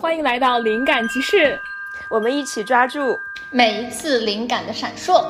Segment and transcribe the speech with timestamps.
[0.00, 1.60] 欢迎来到灵感集市，
[2.08, 5.26] 我们一起抓住每一次灵感的闪烁。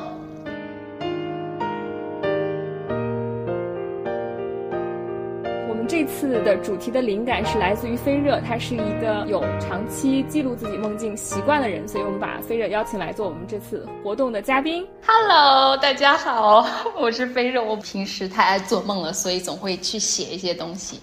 [5.67, 14.87] 我们这次的主题的灵感是来自于飞热，他是一个有长期记录自己梦境习惯的人，所以我们把飞热邀请来做我们这次活动的嘉宾。
[15.05, 16.65] Hello，大家好，
[16.97, 17.61] 我是飞热。
[17.61, 21.01] 我平时太爱做梦了，所以总会去写一些东西。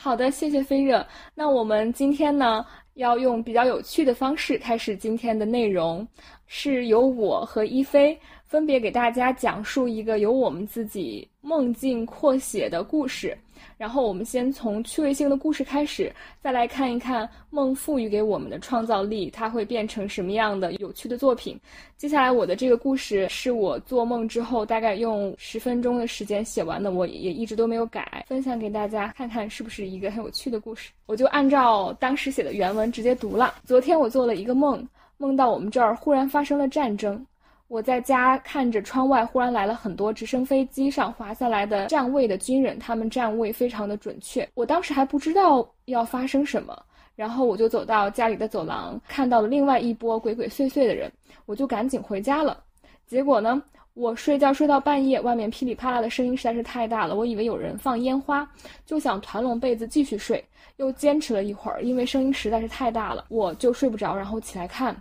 [0.00, 1.04] 好的，谢谢飞热。
[1.34, 2.64] 那我们今天呢，
[2.94, 6.06] 要用比较有趣的方式开始今天的内容，
[6.46, 13.36] 是由我和一飞分别给大家讲述一个由我们自己梦境扩写的故事。
[13.76, 16.12] 然后我们先从趣味性的故事开始，
[16.42, 21.58] 再来看一看梦赋予给我们的创造力，它会变成什么样的有趣的作品。
[21.96, 30.90] 接下来我的这个故事是我做梦之后大概用十分钟的时间写完的，我也一直都没有改，分享给大家看看是不是一个很有趣的故事。
[31.06, 33.54] 我就按照当时写的原文直接读了。
[33.64, 37.24] 昨天我做了一个梦，梦到我们这儿忽然发生了战争。
[37.68, 44.48] 我在家看着窗外，忽然来了很多直升飞机上滑下来的站位的军人，他们站位非常的准确。
[44.54, 46.74] 我当时还不知道要发生什么，
[47.14, 51.12] 然后我就走到家里的走廊，看到了另外一波鬼鬼祟祟的人，
[51.44, 52.58] 我就赶紧回家了。
[53.06, 58.50] 结果呢，我睡觉睡到半夜，外面噼里啪啦的声音实在是太大了，我以为有人放烟花，
[58.86, 60.42] 就想团拢被子继续睡，
[60.76, 64.96] 又坚持了一会儿，因为声音实在是太大了，我就睡不着，然后起来看。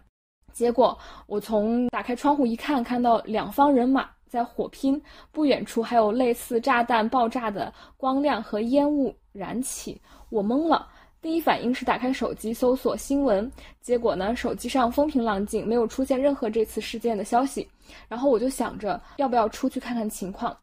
[0.57, 4.99] 结果我从打开窗户一看，看到两方人马在火拼，
[5.31, 10.87] 不远处还有类似炸弹爆炸的光亮和烟雾燃起，我懵了。
[11.21, 17.69] 第一反应是打开手机搜索新闻，结果呢，手机上风平浪静，没有出现任何这次事件的消息。
[18.07, 20.57] 然后我就想着要不要出去看看情况。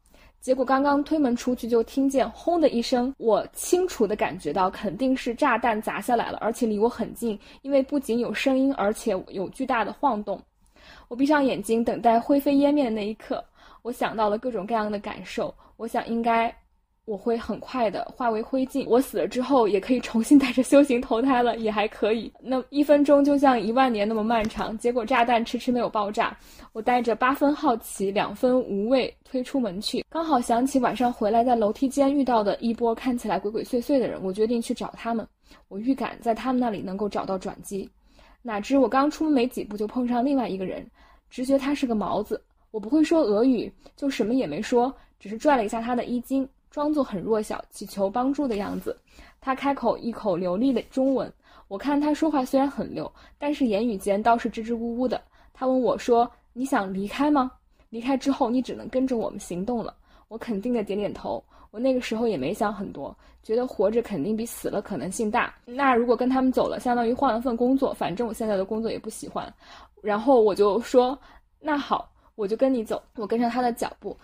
[0.44, 10.38] 结果刚刚推门出去，就听见轰的一声，我清楚地感觉到肯定是炸弹砸下来了，而且离我很近，因为不仅有声音，而且有巨大的晃动。
[11.08, 13.42] 我闭上眼睛，等待灰飞烟灭的那一刻，
[13.80, 15.54] 我想到了各种各样的感受。
[15.78, 16.54] 我想应该
[17.06, 22.30] 我会很快的化为灰烬，我死了之后也可以重新带着修行投胎了，也还可以。
[22.38, 26.36] 那一分钟就像一万年那么漫长，结果炸弹迟迟没有爆炸。
[26.74, 35.26] 我带着八分好奇，两分无畏推出门去，刚好想起晚上回来在楼梯间遇到的一波看起来鬼鬼祟祟的人，我决定去找他们。
[35.66, 37.90] 我预感在他们那里能够找到转机，
[38.42, 40.88] 哪知我刚出门没几步就碰上另外一个人，
[41.30, 42.40] 直觉他是个毛子。
[42.70, 48.96] 我不会说俄语，就什么也没说，只是拽了一下他的衣襟，装作很弱小，祈求帮助的样子。
[49.40, 51.28] 他开口一口流利的中文，
[51.66, 55.20] 我看他说话虽然很溜，但是言语间倒是支支吾吾的。
[55.52, 56.30] 他问我说。
[56.56, 57.50] 你想离开吗？
[57.94, 59.94] 离开之后，你只能跟着我们行动了。
[60.26, 61.40] 我肯定的点点头。
[61.70, 65.54] 我那个时候也没想很多，觉得活着肯定比死了可能性大。
[65.64, 69.52] 那如果跟他们走了，相当于换了份工作，反正我现在的工作也不喜欢。
[70.02, 71.16] 然后我就说，
[71.60, 73.00] 那好，我就跟你走。
[73.14, 74.16] 我跟上他的脚步，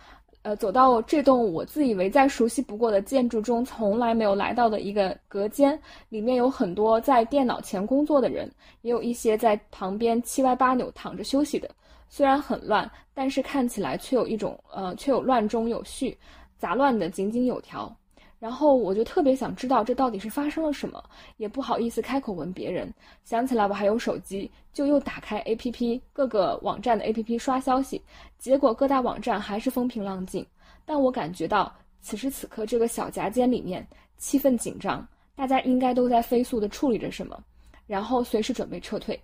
[0.42, 8.50] 呃，走到这栋我自以为再熟悉不过的建筑中，从来没有来到的一个隔间，里面有很多在电脑前工作的人，
[8.82, 11.70] 也有一些在旁边七歪八扭躺着休息的。
[12.10, 16.18] 虽然很乱，但是看起来却有一种呃，却有乱中有序，
[16.58, 17.96] 杂乱的井井有条。
[18.40, 21.02] 然后我就特别想知道这到底是发生了什么，
[21.36, 22.92] 也不好意思开口问别人。
[23.22, 28.02] 想起来我还有手机，就又打开 APP 各个网站的 APP 刷消息，
[28.38, 30.44] 结果各大网站还是风平浪静。
[30.84, 35.06] 但我感觉到此时此刻这个小夹间里面气氛紧张，
[35.36, 37.38] 大家应该都在飞速地处理着什么，
[37.86, 39.20] 然后随时准备撤退。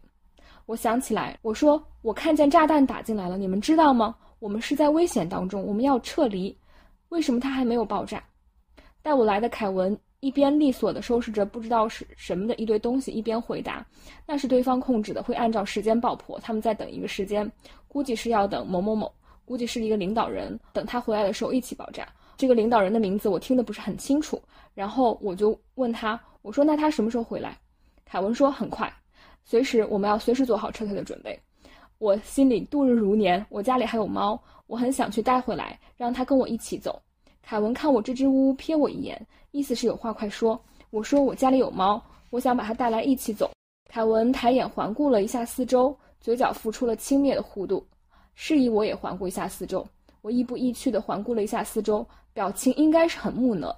[0.67, 4.17] 我想起来，我说我看见炸弹打进来了，你们知道吗？
[4.41, 6.57] 我们是在危险当中，我们要撤离。
[7.09, 8.23] 为什么它还没有爆炸？
[9.01, 13.87] 带我来的凯文一边利索地收拾着不知道是什么的一堆东西，一边回答
[14.27, 16.37] ：“那是对方控制的，会按照时间爆破。
[16.41, 17.49] 他们在等一个时间，
[17.87, 19.11] 估计是要等某某某，
[19.45, 22.07] 估计是一个领导人，等他回来的时候一起爆炸。
[22.37, 24.43] 这个领导人的名字我听得不是很清楚。
[24.75, 27.57] 然后我就问他，我说那他什么时候回来？
[28.05, 28.93] 凯文说很快。”
[29.49, 31.39] 随时，我们要随时做好撤退的准备。
[31.99, 37.01] 我心里度日如年，我家里还有猫，我很想去带回来，让它跟我一起走。
[37.43, 40.61] 凯文看我支支吾吾，瞥我一眼，意思是有话快说。
[40.91, 43.49] 我说我家里有猫，我想把它带来一起走。
[43.89, 47.87] 凯文抬眼环顾了一下四周，嘴角浮出了轻蔑的弧度，
[48.35, 49.87] 示意我也环顾一下四周。
[50.23, 52.05] 我亦步亦趋地环顾了一下四周，
[52.35, 53.73] 表情应该是很木讷。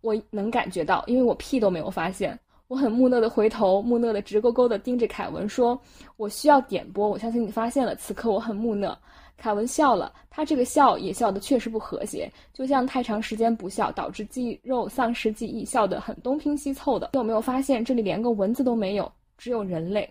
[0.00, 2.36] 我能感觉到，因为我屁都没有发现。
[2.70, 5.76] 我很木讷地回头，木讷地直勾勾地盯着凯文说
[6.16, 7.96] ：“我需要点拨，我相信你发现了。
[7.96, 8.96] 此刻我很木讷。”
[9.36, 17.10] 凯文笑了，他这个笑也笑得确实不和谐，就像太长时间不笑导致肌肉丧失记忆，笑得很东拼西凑的。
[17.12, 19.10] 你有没有发现这里连个蚊子都没有？
[19.36, 20.08] 只有人类。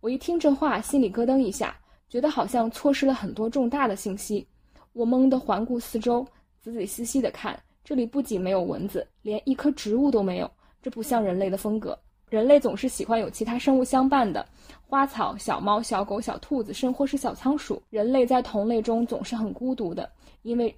[0.00, 1.76] 我一听这话，心里咯噔一下，
[2.08, 4.48] 觉得好像错失了很多重大的信息。
[4.94, 6.26] 我懵的环顾四周，
[6.58, 10.50] 仔仔细细地看，这里不仅没有蚊子，连一棵植物都没有。
[10.86, 11.98] 这不像人类的风格。
[12.30, 14.46] 人类总是喜欢有其他生物相伴的，
[14.86, 17.82] 花草、小猫、小狗、小兔子，甚或是小仓鼠。
[17.90, 20.08] 人类在同类中总是很孤独的，
[20.42, 20.72] 因为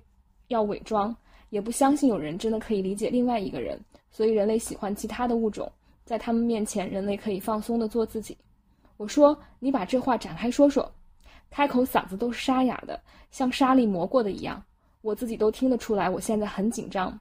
[0.46, 1.14] 要伪装，
[1.50, 3.78] 也不相信有人真的可以理解另外一个人，
[4.10, 5.70] 所以人类喜欢其他的物种。
[6.06, 8.34] 在他们面前，人类可以放松的做自己。
[8.96, 10.90] 我说：“你把这话展开说说。”
[11.50, 12.98] 开口嗓子都是沙哑的，
[13.30, 14.62] 像沙粒磨过的一样。
[15.02, 17.20] 我自己都听得出来，我现在很紧张。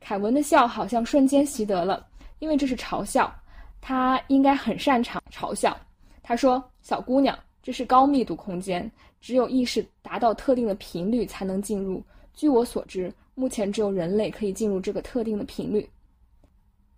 [0.00, 2.06] 凯文的笑好像瞬间习得了，
[2.38, 3.32] 因为这是嘲笑，
[3.80, 5.76] 他应该很擅长嘲笑。
[6.22, 8.90] 他说：“小姑娘，这是高密度空间，
[9.20, 12.02] 只有意识达到特定的频率才能进入。
[12.34, 15.88] 据我所知，目前只有人类可以进入这个特定的频率。”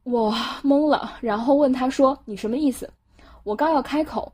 [0.05, 0.33] 我
[0.63, 2.91] 懵了，然后问他说：“你什么意思？”
[3.45, 4.33] 我刚要开口，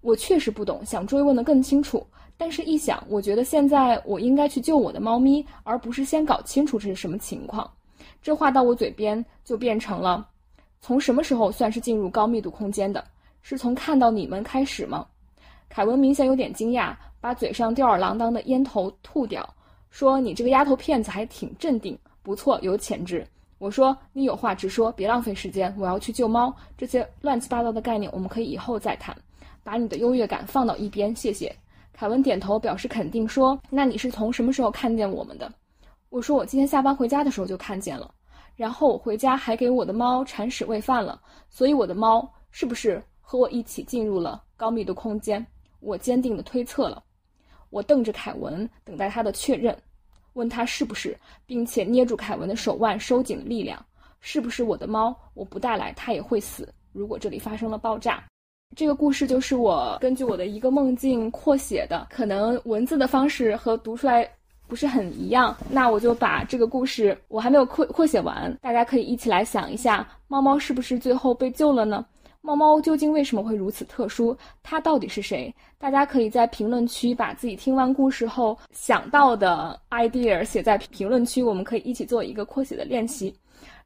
[0.00, 2.06] 我确实不懂，想追问的更清楚，
[2.36, 7.68] 但是一想，我觉得现在我应该去救我的猫咪，而不是先搞清楚这是什么情况。
[8.22, 10.28] 这话到我嘴边就变成了：
[10.80, 13.04] 从什么时候算是进入高密度空间的？
[13.42, 15.06] 是从看到你们开始吗？
[15.68, 19.48] 凯文明显有点惊讶，把嘴上吊儿郎当的烟头吐掉，
[19.90, 23.26] 说：“你这个丫头片子还挺镇定，不错，有潜质。”
[23.58, 25.74] 我说：“你有话直说，别浪费时间。
[25.78, 29.16] 我要去救猫，这些乱七八糟的概念我们可以以后再谈。
[29.64, 31.54] 把你的优越感放到一边，谢谢。”
[31.92, 35.50] 凯文点头表示肯定，说：“那你是从什么时候看见我们的？”
[36.10, 38.12] 我说：“我今天下班回家的时候就看见了，
[38.56, 45.46] 然后我回家还给我的猫铲屎喂饭了，所以我的猫是不是和我一起进入了高密度空间？”
[45.80, 47.04] 我坚定地推测了。
[47.70, 49.76] 我瞪着凯文，等待他的确认。
[50.32, 51.16] 问他是不是，
[51.46, 53.84] 并且捏住凯文的手腕，收紧力量。
[54.20, 55.14] 是不是我的猫？
[55.34, 56.72] 我不带来，它也会死。
[56.92, 58.24] 如果这里发生了爆炸，
[58.74, 64.28] 这个故事就是我根据我的一个梦境扩写的，可能文字的方式和读出来
[64.68, 65.56] 不是很一样。
[65.70, 72.04] 那我就把这个故事，我还没有扩扩写完，大家可以一起来想一下，猫猫是不是最后被救了呢？
[72.40, 74.36] 猫猫究竟为什么会如此特殊？
[74.62, 75.52] 它到底是谁？
[75.78, 83.34] 大家可以在评论区把自己听完故事后想到的 idea 写在评论区，我们可以一起做一个扩写的练习，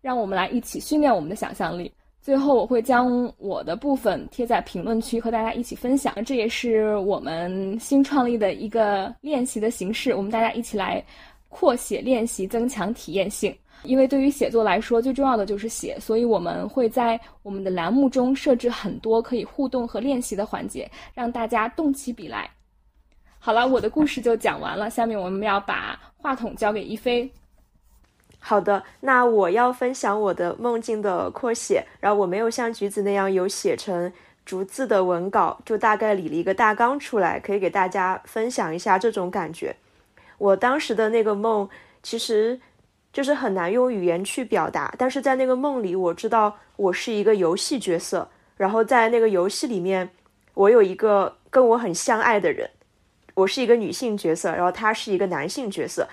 [0.03, 1.91] 让我们来一起训练我们的想象力。
[2.23, 6.15] 最后，我会将我的部分贴在评论区和大家一起分享。
[6.23, 11.03] 这也是我们新创立的一个练习的形式，我们大家一起来
[11.49, 13.57] 扩写练习，增强体验性。
[13.85, 22.51] 因为对于写作来说，最重要的就是写，所以我们会在我们的栏目中设置很多可以互动和练习的环节，让大家动起笔来。
[23.39, 27.33] 好了，我的故事就讲完了，下面我们要把话筒交给一菲。
[28.41, 34.13] 好的，那我要分享我的梦境的扩写，然后我没有像橘子那样有写成
[34.45, 39.77] 逐字的文稿，就大概理了一个大纲出来，可以给大家分享一下这种感觉。
[40.39, 41.69] 我当时的那个梦，
[42.03, 42.61] 其实。
[43.13, 50.09] 就是很难用语言去表达，但是在那个梦里，我知道我是一个游戏角色，然后在那个游戏里面，
[50.55, 52.71] 我有一个跟我很相爱的人，
[53.35, 56.07] 我是一个女性角色，然后他是一个男性角色。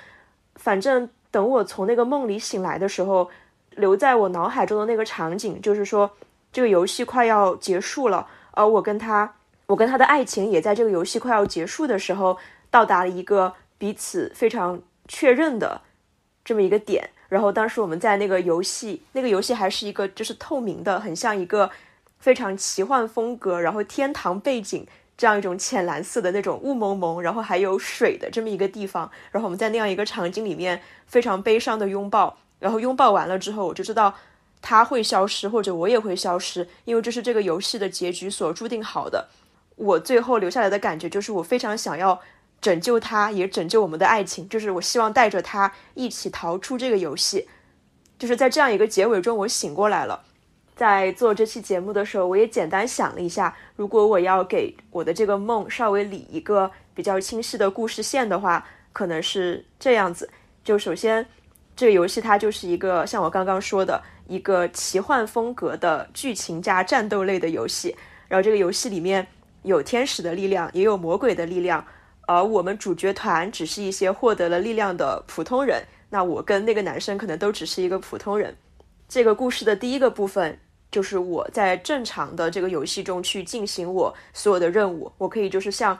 [0.55, 3.29] 反正等我从那个梦里醒来的时候，
[3.71, 6.09] 留在我脑海中的那个场景，就是说
[6.51, 9.35] 这个游戏快要结束了，而我跟他，
[9.65, 12.37] 我跟他的爱情也在这个游戏快要结束的时候，
[12.69, 15.81] 到达了一个彼此非常确认的。
[16.45, 21.69] 这么一个点，然后当时我们在那个游戏，那个游戏还是一个就是透明的，很像一个
[22.19, 24.87] 非常奇幻风格，然后天堂背景
[25.17, 34.13] 这样一种浅蓝色的那种雾蒙蒙，然后还有水的这么一个地方，然后我们在那样一个场景里面非常悲伤的拥抱，然后拥抱完了之后，我就知道
[34.61, 39.27] 他会消失，或者我也会消失，因为这是这个游戏的结局所注定好的。
[39.75, 42.21] 我最后留下来的感觉就是我非常想要。
[42.59, 44.49] 拯救他，也拯救我们的爱情。
[44.49, 47.47] 就是我希望带着他一起逃出这个游戏。
[48.17, 50.23] 就是在这样一个结尾中，我醒过来了。
[50.77, 60.29] 在做这期节目的时候，我也简单想了一下，如果我要给我的这个梦稍微理一个比较清晰的故事线的话，可能是这样子。
[60.63, 61.25] 就首先，
[61.75, 67.95] 这个游戏它就是一个像我刚刚说的一个奇幻风格的剧情加战斗类的游戏。
[68.27, 69.25] 然后这个游戏里面
[69.63, 71.83] 有天使的力量，也有魔鬼的力量。
[72.27, 78.55] 而我们主角团只是一些获得了力量的普通人，那我跟那个男生可能都只是一个普通人。
[79.07, 80.59] 这个故事的第一个部分
[80.97, 85.95] 就是我在正常的这个游戏中去进行我所有的任务，我可以就是像，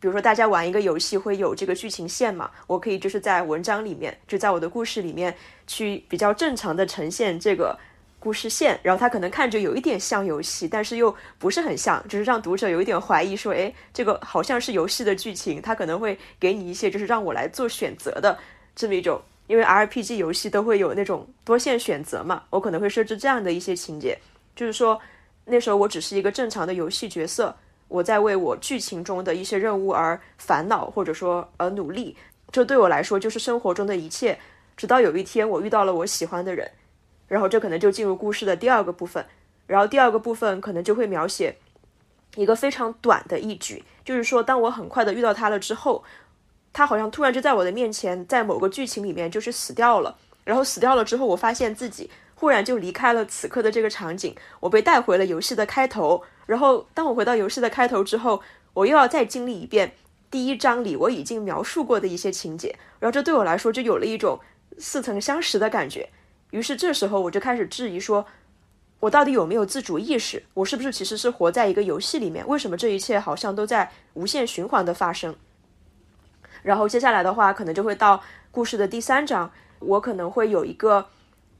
[0.00, 7.78] 比如说大家玩一个游戏会有这个剧情线嘛，我可以就是在文章里面，就在我的故事里面去比较正常的呈现这个
[8.18, 18.38] 故事线，然后它可能看着有一点像游戏，但是又不是很像，就是让读者有一点怀疑，说，哎，这个好像是游戏的剧情，它可能会给你一些就是让我来做选择的
[18.74, 24.16] 这么一种，因为 RPG 游戏都会有那种多线选择嘛，我可能会设置这样的一些情节，
[24.60, 25.00] 就是说
[25.46, 27.56] 那时候我只是一个正常的游戏角色，
[27.88, 32.14] 我在为我剧情中的一些任务而烦恼，或者说而努力，
[32.52, 34.38] 这对我来说就是生活中的一切，
[34.76, 36.70] 直到有一天我遇到了我喜欢的人。
[37.26, 39.24] 然后这可能就进入故事的第二个部分，
[39.66, 41.56] 然后第二个部分可能就会描写
[42.36, 46.04] 一个非常短的一局，就是说，当我很快的遇到他了之后，
[46.70, 58.40] 他好像突然就在我的面前，在某个剧情里面就是死掉了，然后死掉了之后，我发现自己忽然就离开了此刻的这个场景，我被带回了游戏的开头，然后当我回到游戏的开头之后，
[58.72, 59.92] 我又要再经历一遍
[60.30, 64.40] 第一章里我已经描述过的一些情节，然后这对我来说就有了一种
[64.78, 66.08] 似曾相识的感觉。
[66.50, 68.24] 于是这时候我就开始质疑说，
[69.00, 70.42] 我到底有没有自主意识？
[70.54, 72.48] 我是不是其实是活在一个游戏里面？
[72.48, 75.36] 为什么这一切好像都在无限循环的发生？
[76.62, 81.06] 然后接下来的话，可能就会到故事的第三章，我可能会有一个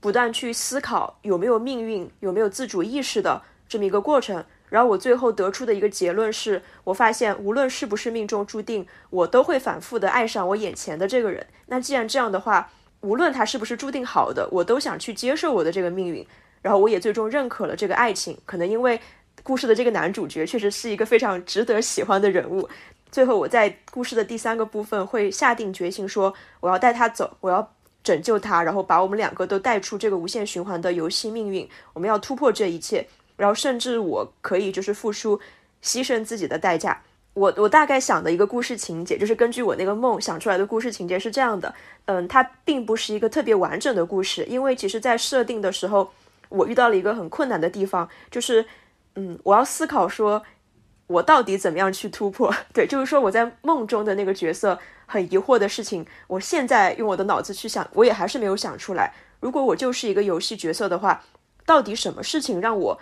[0.01, 4.45] 不断去思考有没有命运、有没有自主意识的这么一个过程。
[4.69, 11.45] 然后我最后得出的一个结论是，我发现无论是不是命中注定，我都会反复的爱上我眼前的这个人。
[11.67, 16.25] 那既然这样的话，无论他是不是注定好的，我都想去接受我的这个命运，
[16.63, 18.39] 然后我也最终认可了这个爱情。
[18.47, 19.01] 可能因为
[19.43, 22.69] 故事的这个男主角确实是一个非常值得喜欢的人物。
[23.11, 31.69] 最后我在故事的第三个部分会下定决心说，我要带他走，我要拯救他，然后把我们两个都带出这个无限循环的游戏命运。
[31.93, 35.39] 我们要突破这一切，然后甚至我可以就是付出
[35.83, 37.03] 牺牲自己的代价。
[37.35, 41.73] 我我大概想的一个故事情节，就是根据我那个梦想出来的故事情节是这样的。
[42.07, 46.11] 嗯，它并不是一个特别完整的故事，因为其实，在设定的时候，
[46.49, 48.67] 我遇到了一个很困难的地方，就是，
[49.15, 50.43] 嗯，我要思考说，
[51.07, 52.53] 我到底怎么样去突破？
[52.75, 54.77] 对，就是说我在梦中的那个角色
[55.11, 59.13] 很疑惑的事情，我现在用我的脑子去想，我也还是没有想出来。
[59.41, 61.21] 如果我就是一个游戏角色的话，
[61.67, 63.01] 到底什么事情让我，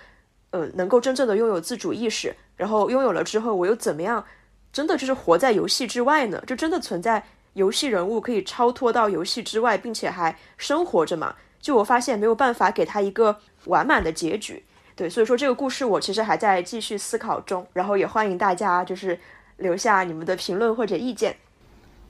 [0.50, 2.34] 呃，能够真正的拥有自主意识？
[2.56, 4.24] 然后拥有了之后，我又怎么样，
[4.72, 6.42] 真的就是活在游戏之外呢？
[6.46, 7.22] 就真的存在？
[7.54, 11.34] 游戏人物可以超脱到游戏之外，并且还生活着嘛？
[11.60, 19.18] 就我发现没有办法给他一个完满的结局，对，所以说这个故事我其实还在继续思考中，然后也欢迎大家就是
[19.56, 21.36] 留下你们的评论或者意见。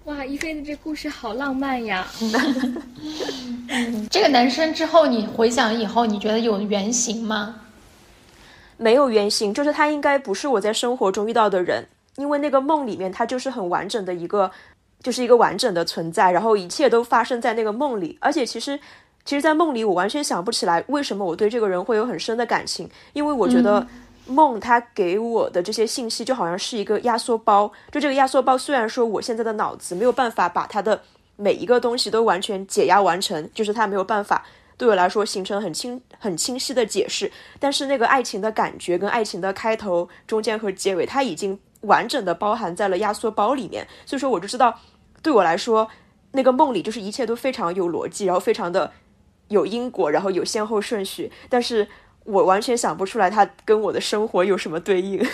[0.08, 2.06] 哇，一菲的这故事好浪漫呀！
[4.08, 7.56] 这个男生之后你回想以后，你觉得有原型吗？
[8.78, 11.86] 没有原型，就是他应该不是我在生活中遇到的人，
[12.16, 14.50] 因为那个梦里面他就是很完整的一个。
[15.00, 18.76] 就是一个完整的存在，然后一切都发生在那个梦里，而且其实，
[19.24, 23.86] 其实，在梦里我完全想不起来为什么我对这个人会有很深的感情，因为我觉得
[24.28, 31.02] 梦它给我的这些信息就好像是一个压缩包，就这个压缩包虽然说我现在的脑子没有办法把它的
[31.34, 34.44] 每一个东西都完全解压完成，就是它没有办法
[34.76, 41.58] 对我来说形成很清很清晰的解释，但是那个爱情的感觉跟爱情的开头、中间和结尾，它已经。
[41.82, 44.80] 完整的包含在了压缩包里面，所以说我就知道，
[45.22, 45.88] 对我来说，
[46.32, 48.90] 那个梦里就是一切都非常有逻辑，然后非常的
[49.46, 51.86] 有因果，然后有先后顺序，但是
[52.28, 55.26] 我完全想不出来它跟我的生活有什么对应。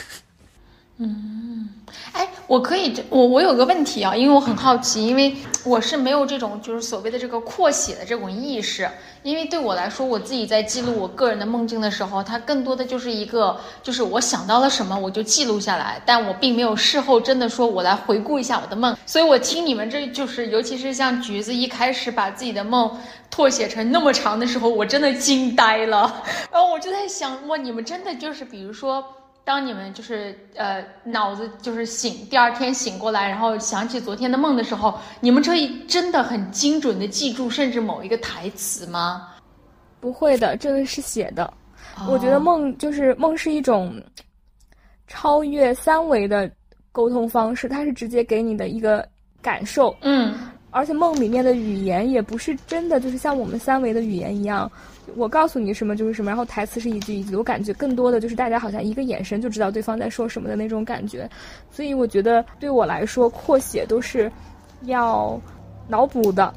[0.99, 1.69] 嗯，
[2.13, 8.89] 哎，我可以，我我有个问题啊，因为我很好奇，因为我是没有这种就是所谓的这个扩写的这种意识，
[9.25, 22.97] 因为对我来说，我自己在记录我个人的梦境的时候，它更多的就是一个，就是我想到了什么我就记录下来，但我并没有事后真的说我来回顾一下我的梦，所以我听你们这就是，尤其是像橘子一开始把自己的梦
[23.33, 26.23] 拓写成那么长的时候，我真的惊呆了，
[26.53, 29.05] 然后我就在想，哇，你们真的就是比如说。
[29.45, 39.29] 当你们就是呃脑子就是醒，第二天醒过来，然后想起昨天的梦的时候，你们可以真的很精准的记住，甚至某一个台词吗？
[40.01, 41.53] 不会的，这个是写的。
[42.09, 44.03] 我觉得梦就是梦是一种
[45.07, 46.51] 超越三维的
[46.91, 49.07] 沟通方式，它是直接给你的一个
[49.43, 49.95] 感受。
[50.01, 50.35] 嗯，
[50.75, 54.71] 而且梦里面的语言也不是真的，就是像我们三维的语言一样。
[55.17, 61.31] 我告诉你什么就是什么，然后台词是一句一句，我感觉更多的就是大家好像一个眼神就知道对方在说什么的那种感觉，
[61.71, 64.33] 所以我觉得对我来说扩写都是
[64.83, 65.41] 要
[65.87, 66.53] 脑补的，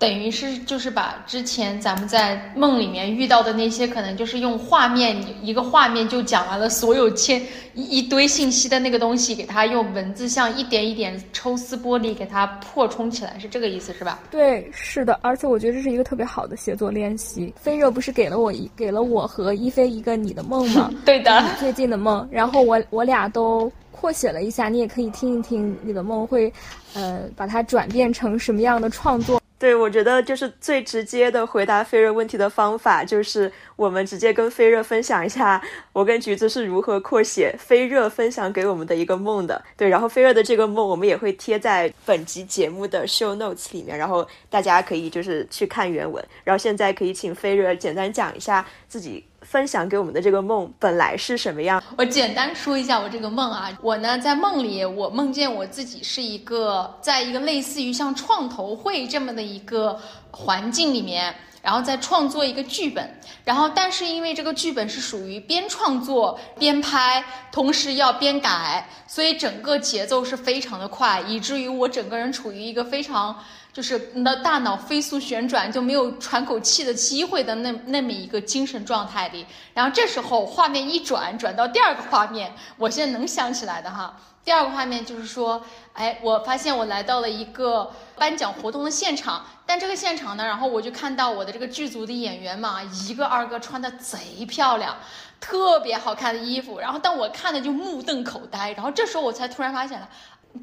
[0.00, 7.38] 等于是就是把之前咱们在梦里面遇到的那些，可能就是用画面一个画面就讲完了所有千
[7.74, 14.20] 一一堆信息的那个东西，给它用文字像一点一点抽丝剥离，给它扩充起来，是这个意思是吧？
[14.30, 17.52] 对，是的，而且我觉得这是一个特别好的写作练习。
[17.60, 20.90] 飞热不是给了我一给了我和一菲一个你的梦吗？
[21.04, 26.50] 对的，最近的梦，然后我我俩都扩写了一下，你也可以听一听你的梦会，
[26.94, 29.38] 呃，把它转变成什么样的创作。
[29.60, 35.62] 对，我觉得就是最直接的回答飞热问题的方法，就是我们直接跟飞热分享一下
[35.92, 39.62] 我跟橘子是如何扩写飞热分享给我们的一个梦的。
[39.76, 46.24] 对，然后飞热的这个梦我们也会贴在本集节目的 show notes 里面，然后大家可以就是去看原文。
[46.42, 49.22] 然后现在可以请飞热简单讲一下自己。
[49.42, 51.82] 分享给我们的这个梦本来是什么样？
[51.96, 59.98] 我简单说一下我这个梦啊，我呢在梦里，我梦见我自己是一个，在一个类似于像创投会这么的一个
[60.30, 73.36] 环境里面，然后在创作一个剧本，然后但是因为这个剧本是属于边创作边拍，同时要边改，所以整个节奏是非常的快，以至于我整个人处于一个非常。
[73.72, 79.46] 就是你的大脑飞速旋转，就没有喘口气的机会的那那么一个精神状态里。
[79.72, 84.16] 然后这时候画面一转，转到第二个画面，我现在能想起来的哈。
[84.42, 85.62] 第二个画面就是说，
[85.92, 94.96] 哎，我发现我来到了一个颁奖活动的现场，但这个现场呢，然后我就看到我的这个剧组的演员嘛，一个二个穿的贼漂亮，
[95.38, 96.80] 特别好看的衣服。
[96.80, 98.72] 然后但我看的就目瞪口呆。
[98.72, 100.08] 然后这时候我才突然发现了。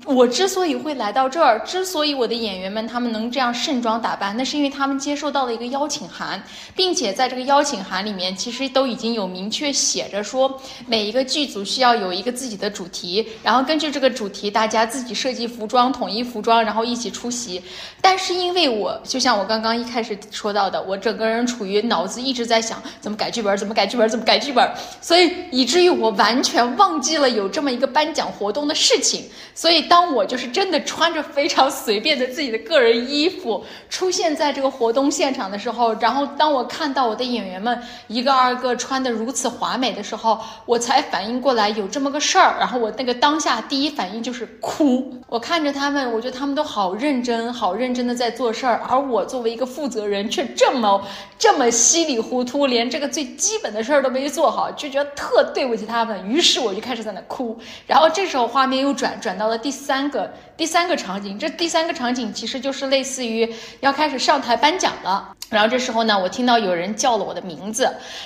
[0.05, 6.41] 我之所以会来到这儿，之所以我的演员们他们能这样盛装打扮，那是因为他们接受到了一个邀请函，
[6.75, 17.61] 并且在这个邀请函里面，其实都已经有明确写着说，每一个剧组需要有一个自己的主题，然后根据这个主题，大家自己设计服装，统一服装，然后一起出席。
[18.01, 24.69] 但是因为我就像我刚刚一开始说到的，我整个人处于脑子一直在想怎么改剧本，怎么改剧本，怎么改剧本，
[25.01, 29.25] 所以以至于我完全忘记了有这么一个颁奖活动的事情，
[29.55, 29.76] 所以。
[29.77, 42.55] 以当我就是真的穿着非常随便的自己的个人衣服出现在这个活动现场的时候，然后当我看到我的演员们一个二个穿的如此华美的时候，我才反应过来有这么个事儿。
[42.57, 45.13] 然后我那个当下第一反应就是哭。
[45.27, 51.05] 我看着他们，我觉得他们都好认真，好认真的在做事儿，而我作为一个负责人却这么
[51.37, 56.27] 这么稀里糊涂，连这个最基本的事儿都没做好，就觉得特对不起他们。
[56.27, 57.57] 于是我就开始在那哭。
[57.85, 59.57] 然后这时候画面又转转到了。
[59.67, 65.35] 第三个第三个场景，这第三个场景其实就是类似于要开始上台颁奖了。
[65.49, 67.83] 然后这时候呢，我听到有人叫了我的名字，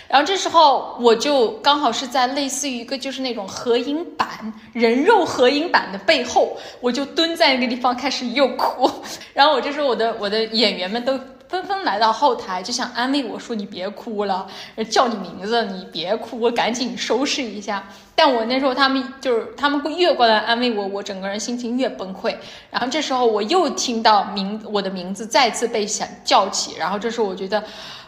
[0.07, 8.87] 然后这时候我就刚好是在类似于一个就是那种合影板人肉合影板的背后，我就蹲在那个地方开始又哭。
[9.33, 11.19] 然后我这时候我的我的演员们都。
[11.51, 14.47] 纷纷来到后台，就想安慰我说：“你别哭了，
[14.89, 17.83] 叫你名字，你别哭，我赶紧收拾一下。”
[18.15, 22.33] 但我那时候他们就是他们会越过来安慰我，我整个人心情越崩溃。
[22.69, 27.61] 然后这时候我又听到名我的名字再次被想叫起，然后这时候我觉得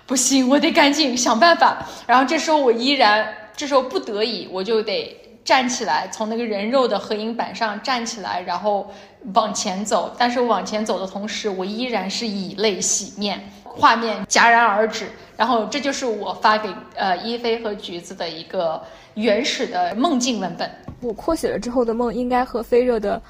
[0.06, 1.86] 不行，我得赶紧想办法。
[2.08, 3.28] 然后这时候我依然，
[3.58, 5.20] 这时候不得已我就得。
[5.44, 8.90] 站起来，从那个人肉的合影板上站起来，然后
[9.34, 10.16] 往前走。
[10.18, 15.10] 但是往前走的同时，我依然是以泪洗面，画面戛然而止。
[15.36, 18.82] 然后这就是我发给呃一菲和橘子的一个
[19.16, 20.72] 原始的梦境文本。
[21.02, 23.22] 我扩写了之后的梦，应该和飞热的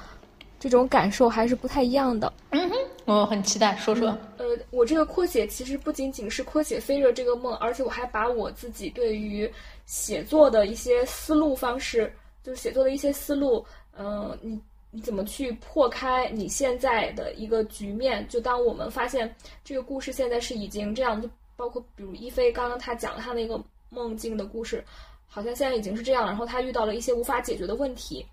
[0.60, 2.32] 这种感受还是不太一样的。
[2.50, 4.16] 嗯哼，我很期待，说说。
[4.36, 9.50] 呃，我这个扩写其实不仅仅是扩写飞热这个梦，而且我还把我自己对于。
[9.86, 13.64] 写作的一些思路方式，就是写作的一些思路，
[13.96, 14.58] 嗯，你
[14.90, 18.26] 你怎么去破开你现在的一个局面？
[18.28, 24.82] 就当我们发现这个故事现在是已经这样，就包括比如一菲刚刚他讲了他那个梦境的故事，
[25.26, 28.24] 好像现在已经是这样，然后他遇到了一些无法解决的问题。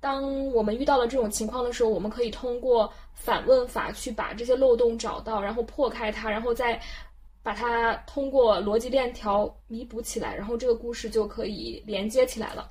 [0.00, 6.80] 当我们遇到了这种情况的时候，我们可以通过反问法去把这些漏洞找到，然后破开它，然后再。
[7.42, 12.70] 把它通过逻辑链条弥补起来，然后这个故事就可以连接起来了。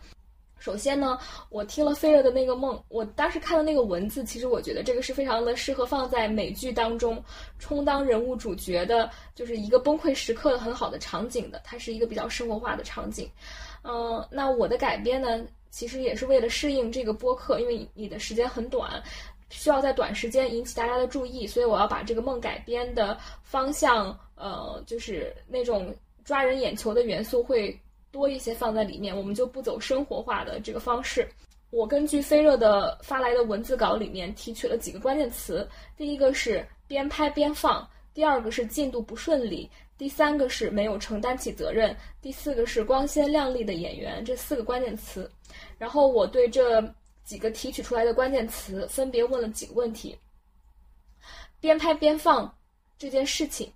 [0.59, 1.17] 首先呢，
[1.49, 7.23] 我听了菲热的那个梦，我当时看的那个文字，其实我觉得这个是非常的适合放在美剧当中
[7.59, 11.61] 充当人物主角的，就是一个崩溃时刻的很好的场景的。
[11.63, 13.29] 它是一个比较生活化的场景。
[13.83, 19.01] 嗯，那我的改编呢，其实也是为了适应这个播客，因为你的时间很短。
[19.49, 27.77] 需要在短时间引起大家的注意，所以我要把这个梦改编的方向，呃，就是那种抓人眼球的元素会
[28.11, 29.15] 多一些放在里面。
[29.15, 31.27] 我们就不走生活化的这个方式。
[31.69, 44.23] 我根据飞热的发来的文字稿里面提取了几个关键词，第一个是边拍边放，第二个是进度不顺利，第三个是没有承担起责任，第四个是光鲜亮丽的演员。
[44.23, 45.29] 这四个关键词，
[45.77, 46.81] 然后我对这
[47.25, 50.17] 几个提取出来的关键词分别问了几个问题：
[51.59, 52.57] 边拍边放
[52.97, 53.69] 这件事情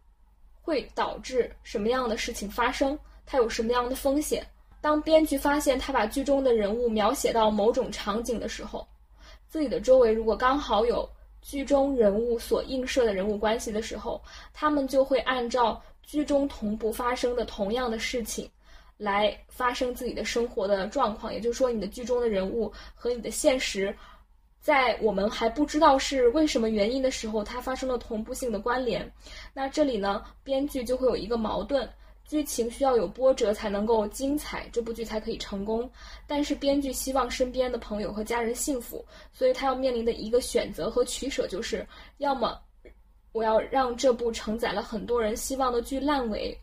[0.71, 2.97] 会导致什么样的事情发生？
[3.25, 4.41] 它有什么样的风险？
[4.79, 8.87] 当编剧发现他把剧中的人物描写到某种场景的时候，
[9.49, 11.07] 自己的周围如果刚好有
[11.41, 14.21] 剧中人物所映射的人物关系的时候，
[14.53, 18.49] 他们就会按照剧中同步发生的同样的事情，
[18.95, 21.33] 来发生自己的生活的状况。
[21.33, 23.93] 也就是说，你的剧中的人物和你的现实，
[24.61, 29.11] 在我们还不知道是为什么原因的时候，它发生了同步性的关联。
[29.53, 31.89] 那这里呢，编剧就会有一个矛盾。
[32.27, 35.89] 剧情需要有波折才能够精彩，这部剧才可以成功。
[36.25, 41.85] 但是编剧希望身边的朋友和家人幸福，所以他要面临的一个选择和取舍就是：
[42.19, 42.57] 要么
[43.33, 46.57] 我要让这部承载了很多人希望的剧烂尾，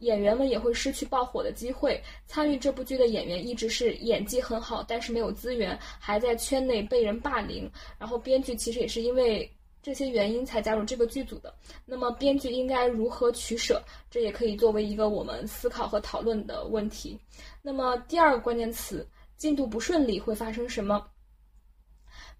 [0.00, 2.02] 演员们也会失去爆火的机会。
[2.26, 7.70] 参与这部剧的演员一直是演技很好，但是没有资源，还在圈内被人霸凌。
[7.98, 9.50] 然后编剧其实也是因为。
[9.80, 11.54] 这些原因才加入这个剧组的。
[11.86, 13.80] 那么，编剧应该如何取舍？
[14.10, 17.16] 这也可以作为一个我们思考和讨论的问题。
[17.62, 21.06] 那么，第二个关键词，进度不顺利会发生什么？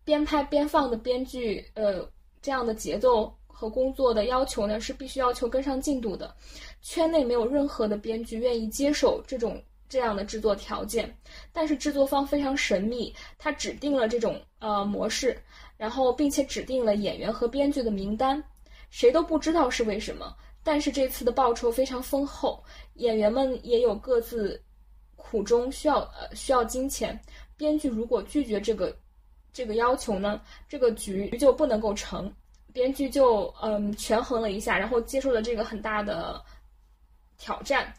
[0.04, 2.06] 边拍边放的编剧，呃，
[2.42, 6.34] 这样的节奏和工作的要求呢，是必须要求跟上进度的。
[6.80, 11.14] 圈内没有任何的编剧愿意接受这种这样的制作条件，
[11.52, 15.36] 但是制作方非常神秘，他指定了这种呃模式。
[15.76, 18.42] 然后，并且指定了演员和编剧的名单，
[18.90, 20.34] 谁都不知道是为什么。
[20.64, 22.60] 但是这次的报酬非常丰厚，
[22.94, 24.60] 演员们也有各自
[25.14, 27.16] 苦衷，需要呃需要金钱。
[27.56, 28.92] 编剧如果拒绝这个
[29.52, 32.32] 这个要求呢，这个局就不能够成。
[32.72, 36.44] 编剧就嗯权衡了一下，然后接受了这个很大的
[37.38, 37.92] 挑战。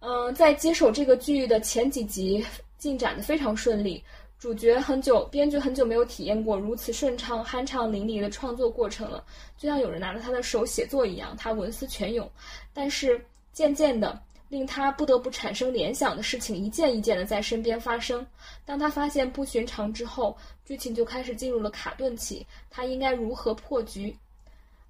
[0.00, 2.44] 嗯，在接手这个剧的前几集
[2.78, 4.04] 进展的非常顺利。
[4.38, 9.24] 主角很久，编剧很久没有体验过如此顺畅、酣畅淋漓的创作过程了，
[9.56, 12.30] 就像有人拿着他的手写作一样，他文思泉涌。
[12.72, 13.20] 但是
[13.52, 18.24] 渐渐的，令他不得不产生联想的事情一件一件的在身边发生。
[18.64, 22.46] 当他发现不寻常之后，剧情就开始进入了卡顿期。
[22.70, 24.16] 他应该如何破局？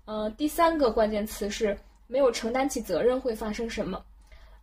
[0.05, 1.75] 呃，第三个关键词是
[2.09, 4.05] 没有承担起责任会发生什么？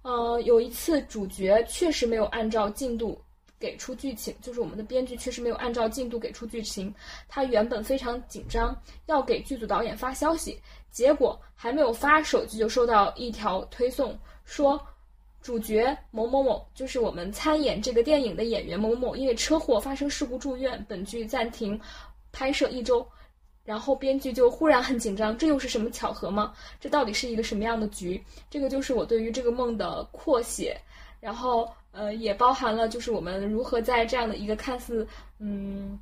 [0.01, 3.17] 呃，有一次主角确实没有按照进度。
[3.57, 6.93] 给出剧情，就是我们的编剧确实没有按照进度给出剧情。
[7.27, 10.59] 他原本非常紧张，要给剧组导演发消息，
[10.91, 14.79] 结果还没有发手机就收到一条推送，说
[15.41, 21.79] 主角某某某，就是我们参演这个电影的演员某某某，因为车祸发生事故住院，本剧暂停
[22.33, 23.07] 拍摄一周。
[23.65, 26.53] 然后编剧就忽然很紧张，这又是什么巧合吗？
[26.79, 28.23] 这到底是一个什么样的局？
[28.49, 30.79] 这个就是我对于这个梦的扩写，
[31.19, 31.69] 然后。
[31.97, 35.07] 呃，也包含了就是我们如何在这样的一个看似
[35.39, 35.97] 嗯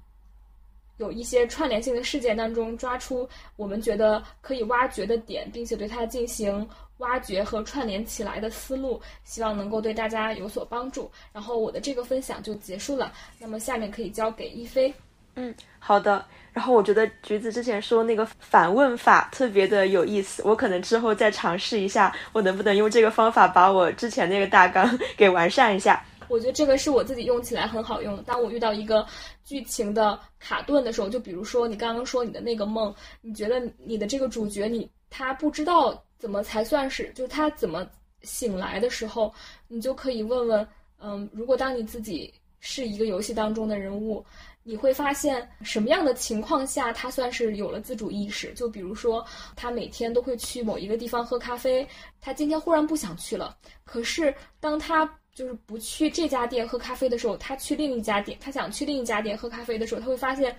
[0.98, 11.12] 有一些串联性的事件当中抓出我们觉得可以挖掘的点，并且对它进行挖掘和串联起来的思路，希望能够对大家有所帮助。
[11.32, 14.92] 然后我的这个分享就结束了，那么下面可以交给一飞。
[15.36, 16.26] 嗯，好的。
[16.54, 24.88] 然后我觉得橘子之前说那个反问法特别的有意思，我可能之后再尝试一下，我能不能用这个方法把我之前那个大纲
[25.18, 26.06] 给完善一下？
[26.30, 28.22] 我觉得这个是我自己用起来很好用。
[28.24, 29.06] 当我遇到一个
[29.44, 37.86] 剧情的卡顿的时候，就比如说你刚刚说你的那个梦，你觉得你的这个主角你他不知道怎么才算是，就他怎么
[38.22, 39.34] 醒来的时候，
[39.68, 40.68] 你就可以问问，
[41.02, 44.24] 嗯，如果当你自己是一个游戏当中的人物。
[44.64, 48.54] 你会发现什么样的情况下他算是有了自主意识？
[48.54, 51.86] 就比如说，他每天都会去某一个地方喝咖啡，
[52.22, 53.58] 他今天忽然不想去了。
[53.84, 60.56] 可是当他就是不去这家店喝咖啡的时候，他去另一家店，他想去另一家店喝咖啡的时候，他会发现，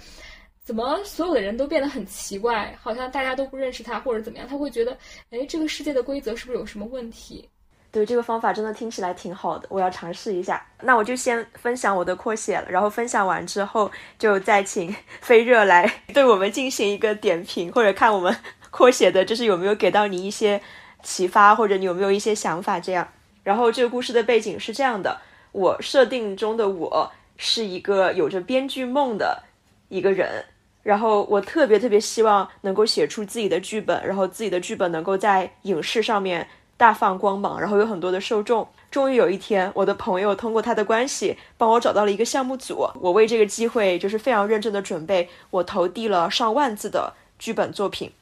[0.62, 4.98] 怎么所有的人都变得很奇怪，好像大家都不认识他或者怎么样，他会觉得，
[5.30, 7.48] 哎，这个世界的规则是不是有什么问题？
[7.94, 10.60] 对这个方法真的听起来挺好的，我要尝试一下。
[10.82, 18.36] 那我就先分享我的扩写了，然后分享完之后，就再请 飞热来 对我们进行一个点评，或者看我们
[18.72, 20.60] 扩写的，就是有没有给到你一些
[21.04, 23.06] 启发，或者你有没有一些想法这样。
[23.44, 25.20] 然后这个故事的背景是这样的：
[25.52, 29.44] 我设定中的我是一个有着编剧梦的
[29.88, 30.44] 一个人，
[30.82, 36.48] 然后我特别特别希望能够写出自己的剧本，然后自己的剧本能够在影视上面。
[36.76, 38.66] 大放光芒，然后有很多的受众。
[38.90, 42.88] 终于有一天，我的朋友通过他的关系帮我找到了一个项目组。
[43.00, 48.12] 我为这个机会就是非常认真的准备，我投递了上万字的剧本作品。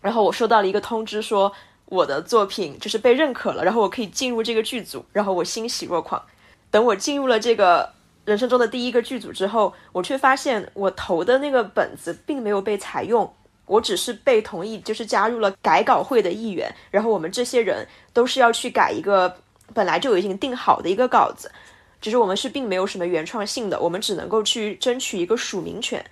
[0.00, 1.52] 然后我收到了一个通知，说
[1.84, 6.20] 我的作品就是被认可了，然后我可以进入这个剧组，然后我欣喜若狂。
[6.70, 7.92] 等我进入了这个
[8.24, 13.32] 人生中的第一个剧组之后，我却发现我投的那个本子并没有被采用，
[13.70, 16.68] 我只是被同意，就是加入了改稿会的一员。
[16.90, 19.32] 然后我们这些人都是要去改一个
[19.72, 21.48] 本来就已经定好的一个稿子，
[22.00, 26.04] 只是我们是并没有什么原创性的，我们只能够去争取一个署名权。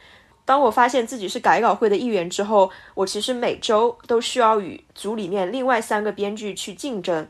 [0.44, 7.26] 当我发现自己是改稿会的一员之后，我其实每周都需要与组里面另外三个编剧去竞争。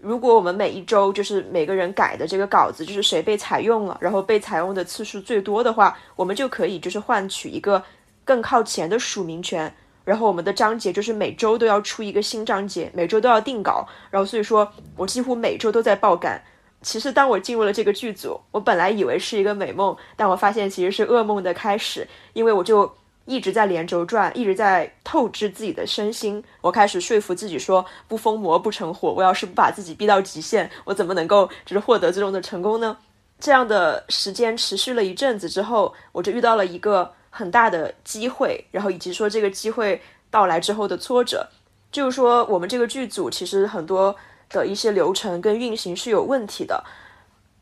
[0.00, 7.82] 如果我们每一周就是每个人改的这个稿子，就是谁被采用了，然后被采用的次数最多的话，我们就可以就是换取一个
[8.24, 9.74] 更靠前的署名权。
[10.04, 13.86] 然后我们的章节就是每周都要出一个新章节，每周都要定稿。
[14.10, 16.42] 然后所以说我几乎每周都在爆肝。
[16.82, 22.92] 其实当我进入了这个剧组，我本来以为是一个美梦，但我发现其实是噩梦的开始，因为我就。
[23.24, 26.42] 一直在连轴转，一直在透支自己的身心。
[26.60, 29.12] 我开始说服自己说，不疯魔不成活。
[29.12, 32.96] 我要是不把自己逼到极限，我怎么能够就是获得最终的成功呢？
[33.38, 41.48] 这样的时间持续了一阵子之后，我就遇到了一个很大的机会，然后以及说这个机会到来之后的挫折，
[41.90, 44.14] 就是说我们这个剧组其实很多
[44.50, 46.84] 的一些流程跟运行是有问题的。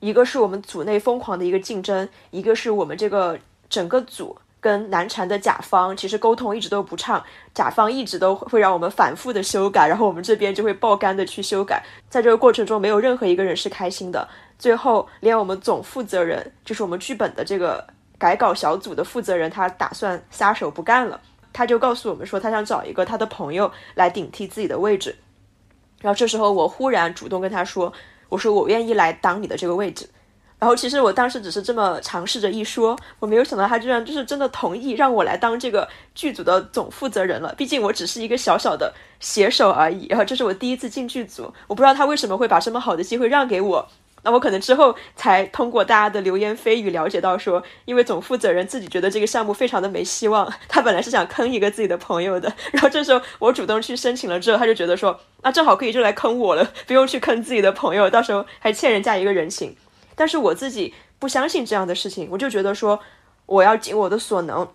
[0.01, 4.37] 一个是我们组内疯狂的一个竞争，一个是我们这个整个组。
[4.63, 14.29] 跟难缠的甲方其实沟通一直都不畅，甲方一直都会让我们反复的修改，然后我们这边就会爆肝的去修改，在这个过程中没有任何一个人是开心的。
[14.59, 17.83] 最后连我们总负责人，就是我们剧本的这个
[18.21, 21.19] 改稿小组的负责人，他打算撒手不干了，
[21.55, 25.17] 他就告诉我们说他想找一个他的朋友来顶替自己的位置。
[26.03, 27.91] 然后这时候我忽然主动跟他说，
[28.29, 30.07] 我说我愿意来当你的这个位置。
[30.59, 37.55] 然后其实我当时只是这么尝试着一说，我没有想到他居然就是真的同意让我来当这个剧组的总负责人了。
[37.57, 40.07] 毕竟我只是一个小小的写手而已。
[40.09, 43.89] 然后这是我第一次进剧组，我不知道他为什么会把这么好的机会让给我。
[44.23, 52.53] 那我可能之后才通过大家的流言蜚语了解到，说因为总负责人自己觉得这个项目非常的没希望，他本来是想坑一个自己的朋友的。
[52.73, 59.75] 然后这时候我主动去申请了之后，他就觉得说，那正好可以就来坑我了，不用去坑自己的朋友，到时候还欠人家一个人情。
[60.15, 63.01] 但是我自己不相信这样的事情，我就觉得说，
[63.47, 64.69] 我要尽我的所能，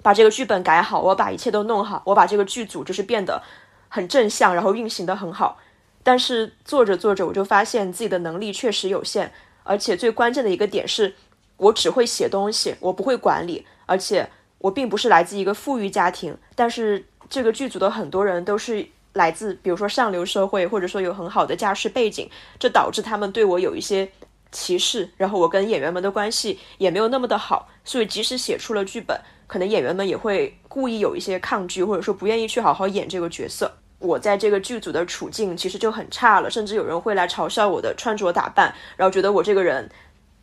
[0.00, 3.42] 把这个剧本改好，我把一切都弄好，我把这个剧组就是变得
[3.88, 5.58] 很正向，然后运行的很好。
[6.02, 9.32] 但是做着做着，我就发现自己的能力确实有限，
[9.62, 11.14] 而且最关键的一个点是，
[11.56, 24.10] 我只会写东西，我不会管理，而且我并不是来自一个富裕家庭，但是这个剧组的很多人都是来自，比如说上流社会，或者说有很好的家世背景，这导致他们对我有一些。
[24.52, 33.72] 歧视，然后我跟演员们的关系也没有那么的好，所以即使写出了剧本，可能演员们也会故意有一些抗拒，或者说不愿意去好好演这个角色。
[34.00, 39.88] 我在这个剧组的处境其实就很差了，甚至有人会来嘲笑我的穿着打扮，然后觉得我这个人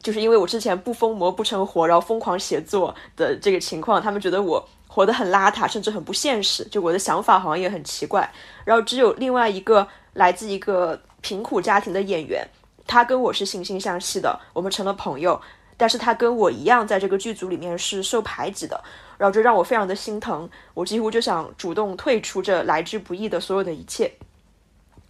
[0.02, 6.64] 就是因为我之前不疯魔不成活，然后疯狂写作的这个情况，他们觉得我活得很邋遢，甚至很不现实。
[6.66, 8.32] 就我的想法好像也很奇怪。
[8.64, 12.48] 然后只有另外一个来自一个贫苦家庭的演员。
[12.86, 15.42] 他跟我是惺惺相惜的，我们成了朋友。
[15.76, 18.84] 但是他跟我一样，在这个剧组里面是受排挤的，
[19.18, 20.50] 然后这让我非常的心疼。
[20.74, 24.12] 我几乎就想主动退出这来之不易的所有的一切。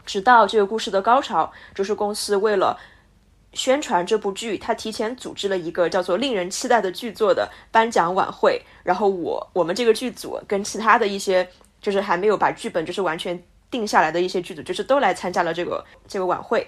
[0.05, 2.79] 直到这个故事的高潮，就是公司为了
[3.53, 8.61] 宣传这部剧，他提前组织了一个叫做“令人期待”的剧作的颁奖晚会。
[8.83, 11.47] 然后我我们这个剧组跟其他的一些
[11.81, 16.65] 就是还没有把剧本就是完全定下来的一些剧组，就是都来参加了这个这个晚会。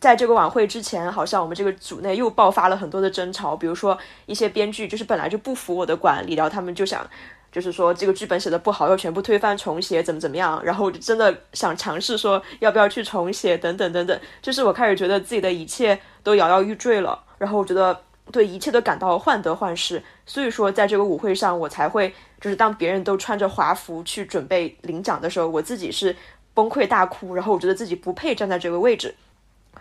[0.00, 3.56] 在这个晚会之前，好像我们这个组内又爆发了很多的争吵。
[3.56, 7.04] 比如说，一些编剧就是本来就不服我的管理，然后他们就想，
[7.50, 10.62] 就是说这个剧本写的不好，要全部推翻重写，怎么怎么样。
[10.64, 14.20] 然后我就真的想尝试说，要不要去重写，等等等等。
[14.40, 20.00] 就是我开始觉得自己的一切都摇摇欲坠了，然后我觉得对一切都感到患得患失。
[20.24, 26.14] 所以说，在这个舞会上，我才会就是当别人都穿着华服去准备领奖的时候，我自己是
[26.54, 29.12] 崩溃大哭，然后我觉得自己不配站在这个位置。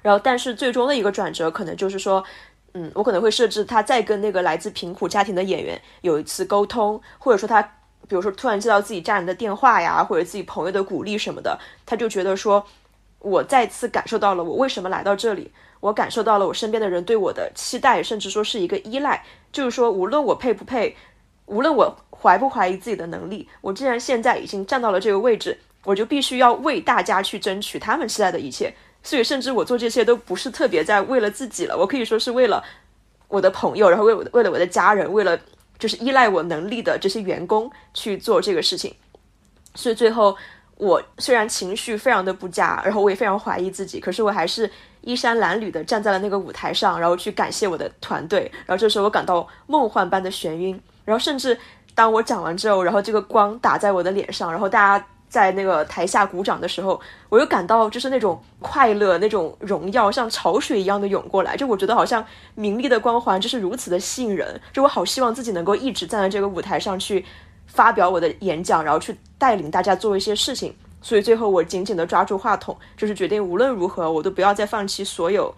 [0.07, 2.23] 然后，但是最终的一个转折，可能就是说，
[2.73, 7.61] 嗯，我可能会设置他再跟那个来自贫苦家庭的演员有一次沟通，或者说他，
[8.07, 12.65] 比如说突然接到自己家人的电话呀，或者自己朋友的鼓励什么的，他就觉得说，
[13.19, 20.95] 我再次感受到了我为什么来到这里，我感受到了我身边的人对我的期待，甚至说是一个依赖，就是说，无论我配不配，
[21.47, 28.73] 无论我怀不怀疑自己的能力，我既然现在已经站到了这个位置，我就必须要为大家去争取他们期待的一切。
[29.07, 32.61] 所以，甚至我做这些都不是特别在为了自己了，我可以说是为了
[33.29, 35.39] 我的朋友，然后为我的为了我的家人，为了
[35.79, 38.93] 就是依赖我能力的这些员工去做这个事情。
[39.75, 40.35] 所以最后
[40.75, 48.51] 我虽然情绪非常的不佳，然后我也非常怀疑自己，可是我还是衣衫褴褛的站在了那个舞台上，然后去感谢我的团队。
[48.65, 51.57] 然后这时候我感到梦幻般的眩晕，然后甚至
[51.95, 55.07] 当我讲完之后，然后这个光打在我的脸上，然后大家。
[55.29, 61.55] 在那个台下鼓掌的时候，我又感到就是那种快乐、那种荣耀，像潮水一样的涌过来。
[61.57, 64.59] 就我觉得好像名利的光环就是如此的吸引人。
[64.71, 67.25] 就我好希望自己能够一直站在这个舞台上去
[67.65, 70.73] 发表我的演讲，然后去带领大家做一些事情。
[71.01, 75.53] 所以最后我紧紧的抓住话筒，就是决定无论如何我都不要再放弃所有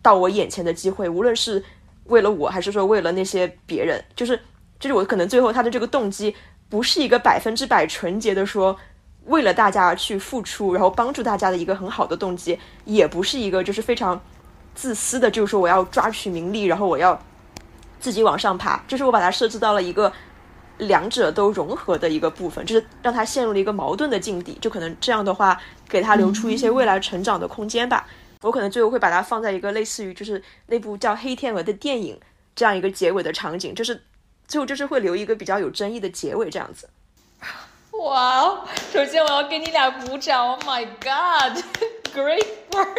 [0.00, 1.62] 到我眼前的机会，无论是
[2.04, 4.02] 为了我还是说为了那些别人。
[4.14, 4.40] 就是
[4.78, 6.34] 就是我可能最后他的这个动机
[6.68, 8.78] 不是一个百分之百纯洁的说。
[9.26, 14.20] 为了大家去付出，然后帮助大家的一个很好的动机，也不是一个就是非常
[14.74, 17.20] 自私的，就是说我要抓取名利，然后我要
[18.00, 18.82] 自己往上爬。
[18.88, 20.12] 就是我把它设置到了一个
[20.78, 24.58] 两者都融合的一个部分，就是让他陷入了一个矛盾的境地。
[24.60, 28.06] 就可能这样的话，给他留出一些未来成长的空间吧。
[28.40, 32.18] 我可能最后会把它放在一个类似于就是那部叫《黑天鹅》的电影
[32.56, 34.02] 这样一个结尾的场景，就是
[34.48, 36.88] 最后就是会留一个比较有争议的结尾这样子。
[38.02, 38.64] 哇哦！
[38.92, 42.98] 首先我要给你俩鼓掌，Oh my God，Great work！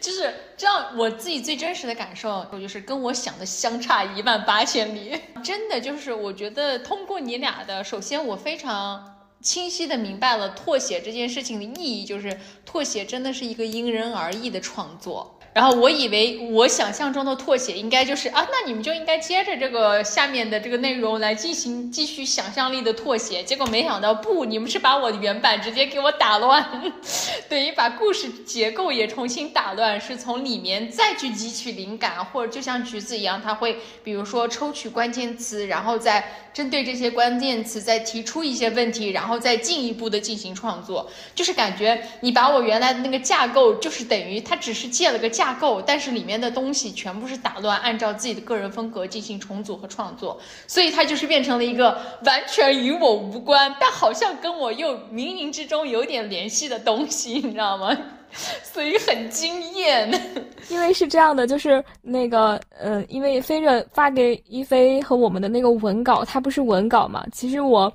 [0.00, 5.20] 就是这样，我自己最真实的感受，我就是跟我想的相差一万八千里。
[5.44, 15.38] 真的就是，我觉得通过你俩的，首先我非常清晰的明白了拓写这件事情的意义，就是拓写真的是一个因人而异的创作。
[15.54, 23.40] 然后我以为我想象中的拓写应该就是啊，那你们就应该接着这个下面的这个内容来进行继续想象力的拓写。
[23.44, 26.92] 结果没想到不，你们是把我的原版直接给我打乱，
[27.48, 41.08] 等于把故事结构也重新打乱，是从里面再去汲取灵感，或者就像橘子一样，他会比如说抽取关键词，然后再针对这些关键词再提出一些问题，然后再进一步的进行创作。
[41.32, 45.43] 就是感觉你把我原来的那个架构，就是等于他只是借了个架。
[45.44, 57.94] 架构，但是里面的东西全部是打乱，按照自己的个人风格进行重组和创作，所以它就是变成了一个完全与我无关，但好像跟我又冥冥之中有点联系的东西，你知道吗？
[58.64, 60.10] 所以很惊艳。
[60.70, 67.22] 因为是这样的，就是那个，呃，因为飞热发给一飞和我们的那个文稿，它不是文稿嘛？
[67.32, 67.92] 其实我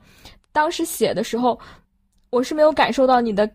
[0.54, 1.60] 当时写的时候，
[2.30, 3.50] 我是没有感受到你的。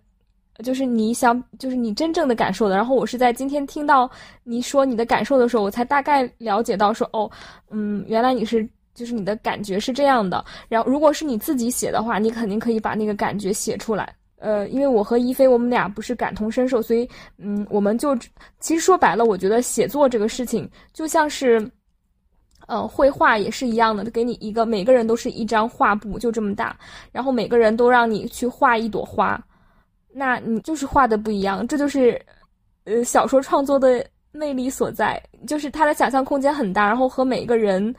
[0.63, 2.77] 就是你想，就是你真正的感受的。
[2.77, 4.09] 然后我是在今天听到
[4.45, 7.31] 你说你的感受的时候，我才大概了解到说，哦，
[7.71, 10.45] 嗯，原来你是，就是你的感觉是这样的。
[10.69, 14.15] 然后如果是你自己写的话，你肯定可以把那个感觉写出来。
[14.39, 18.15] 呃，因为我和一菲我们俩不是感同身受，所以，嗯，我们就
[18.61, 21.67] 其实说白了，我觉得写作这个事情就像是，
[22.67, 26.77] 呃，绘画也是一样的，给你一个每个人都是一张画布，就这么大，
[27.11, 29.43] 然后每个人都让你去画一朵花。
[30.17, 32.21] 那你就是画的不一样，这就是，
[32.85, 37.93] 呃，小说创作的魅力所在，就是他的想象空间很大，然后和每个人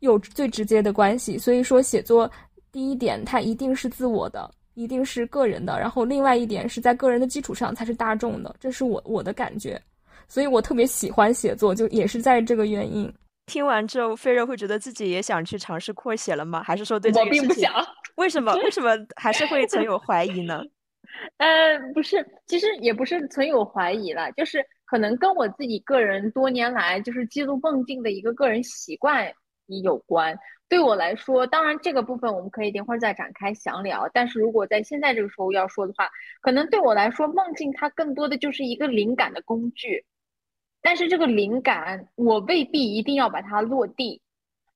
[0.00, 1.38] 有最直接的关系。
[1.38, 2.30] 所以说，写作
[2.70, 9.80] 第一点，它一定是自我的，一定是个人的，然后另外一点是在个人的基础上才是大众的，这是我我的感觉。
[10.28, 13.10] 所以我特别喜欢写作，就也是在这个原因。
[13.46, 16.62] 听完之后，飞热会觉得自己也想去尝试扩写了吗？
[16.62, 17.70] 还是说对这个事情，
[18.16, 20.62] 为什么为什么还是会存有怀疑呢？
[21.38, 29.32] 呃，不是，其实也不是存有怀疑了，就是可能跟我自己个人多年来就是记录梦境的一个个人习惯
[29.66, 30.38] 也有关。
[30.68, 34.10] 对我来说，当然这个部分我们可以等会儿再展开详聊。
[34.12, 36.08] 但是如果在现在这个时候要说的话，
[36.40, 40.04] 可能对我来说，梦境它更多的就是一个灵感的工具，
[40.82, 44.22] 但是这个灵感我未必一定要把它落地。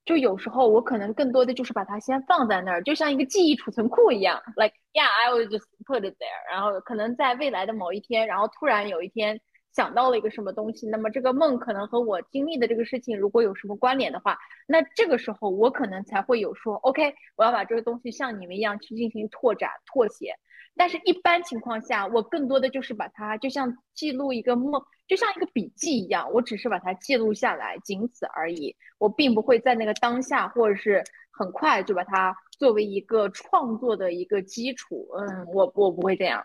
[0.05, 6.51] 就有时候我可能更多的就是把它先放在那儿，就像一个记忆储存库一样，like yeah I will just put it there。
[6.51, 9.41] 然后可能在未来的某一天，然后突然有一天
[9.73, 14.37] 想到了一个什么东西，那么这个梦可能和我经历的这个事情如果有什么关联的话，
[14.67, 20.35] 那这个时候我可能才会有说 OK，我要把这个东西像你们一样去进行拓展拓写。
[20.77, 28.75] 但是，一般情况下，我更多的就是把它就像记录一个梦，就像一个笔记一样，我只是把它记录下来，仅此而已。
[28.99, 35.07] 我并不会在那个当下，或者是很快就把它作为一个创作的一个基础。
[35.19, 36.43] 嗯，我我不会这样，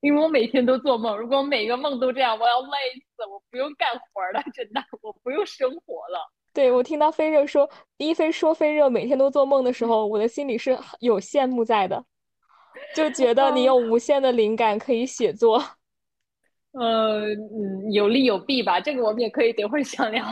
[0.00, 1.18] 因为我每天都做梦。
[1.18, 2.68] 如果每个梦都这样，我要累
[3.16, 6.30] 死，我不用干活了，真的，我不用生活了。
[6.52, 12.04] 对我听到飞热说，一飞说飞热每天都做梦的时候，我的心里是有羡慕在的。
[12.94, 15.62] 就觉得你有无限的灵感可以写作，
[16.72, 20.24] 呃嗯，有利有弊吧，这个我们也可以等会儿详聊。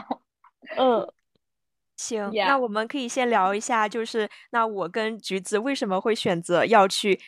[0.76, 1.07] 嗯，
[1.97, 7.20] 行，那我们可以先聊一下，就是那我跟橘子为什么会选择要去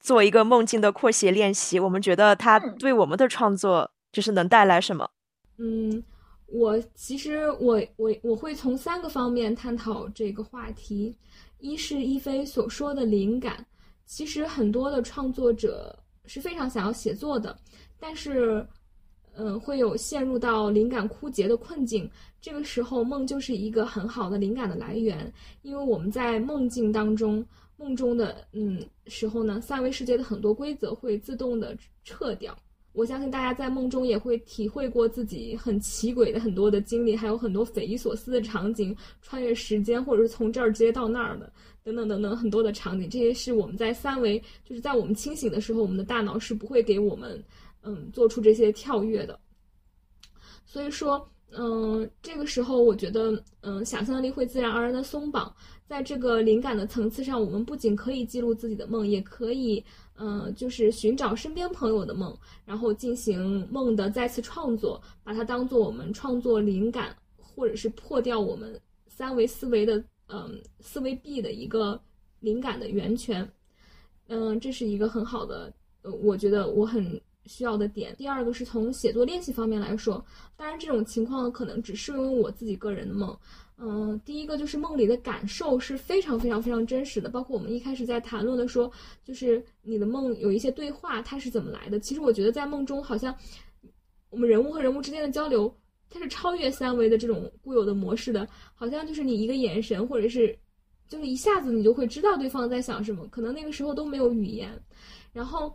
[0.00, 5.10] 做一个梦境的扩写练习，我们觉得它嗯对我们的创作就是能带来什么？
[5.58, 6.02] 嗯，
[6.46, 11.16] 我其实我我我会从三个方面探讨这个话题。
[11.62, 13.66] 一是一菲所说的灵感，
[14.10, 17.56] 其实很多的创作者是非常想要写作的，
[17.96, 18.66] 但是，
[19.34, 22.10] 嗯，会有陷入到灵感枯竭的困境。
[22.40, 25.32] 这个时候，梦就是一个很好的灵感的来源，
[25.62, 27.46] 因为我们在梦境当中，
[27.76, 32.52] 梦中的嗯时候呢，三维世界的很多规则会自动的撤掉。
[32.92, 41.52] 我相信大家在梦中也会体会过自己很奇诡的很多的经历，还有很多匪夷所思的场景，穿越时间，或者是从这儿直接到那儿的，
[41.84, 43.08] 等等等等很多的场景。
[43.08, 47.42] 这些是我们在三维，就是在我们清醒的时候，我们的大脑是不会给我们
[47.82, 49.38] 嗯做出这些跳跃的。
[50.66, 55.54] 所以说，嗯，这个时候我觉得，嗯，想象力会自然而然的松绑。
[55.86, 59.84] 在这个灵感的层次上，我们不仅可以记录自己的梦，也可以，
[60.16, 62.32] 嗯，就是寻找身边朋友的梦，
[62.64, 72.00] 然后进行梦的再次创作，把它当做我们创作灵感，或者是破掉我们三维思维的，嗯，思维壁的一个
[72.38, 73.50] 灵感的源泉。
[74.28, 75.72] 嗯，这是一个很好的，
[76.02, 77.20] 呃，我觉得我很
[77.50, 78.14] 需要的点。
[78.16, 80.24] 第二个是从写作练习方面来说，
[80.56, 83.36] 当然这种情况可能只适用于我自己个人的梦。
[83.82, 88.92] 嗯，第一个就是梦里的感受是非常非常非常真实的，包括我们一开始在谈论的说，
[89.24, 91.98] 就是你的梦有一些对话，它是怎么来的？
[91.98, 93.34] 其实我觉得在梦中，好像
[94.28, 95.74] 我们人物和人物之间的交流，
[96.10, 100.56] 它是超越三维的这种固有的模式的，好像就是你一个眼神，或者是
[101.08, 104.78] 就是一下子你就会知道对方在想什么，可能那个时候都没有语言，
[105.32, 105.74] 然后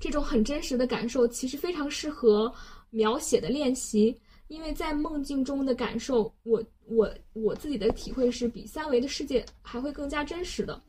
[0.00, 2.52] 这种很真实的感受，其实非常适合
[2.90, 4.18] 描写的练习。
[4.48, 10.82] 因为在梦境中的感受，我我我自己的体会是比三维的世界还会更加真实的。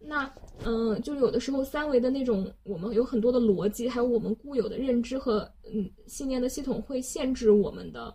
[0.00, 0.28] 那
[0.64, 8.12] 嗯，就有的时候三维的那种，我们有很多的逻辑，还有我们固有的认知和嗯信念的系统，会限制我们的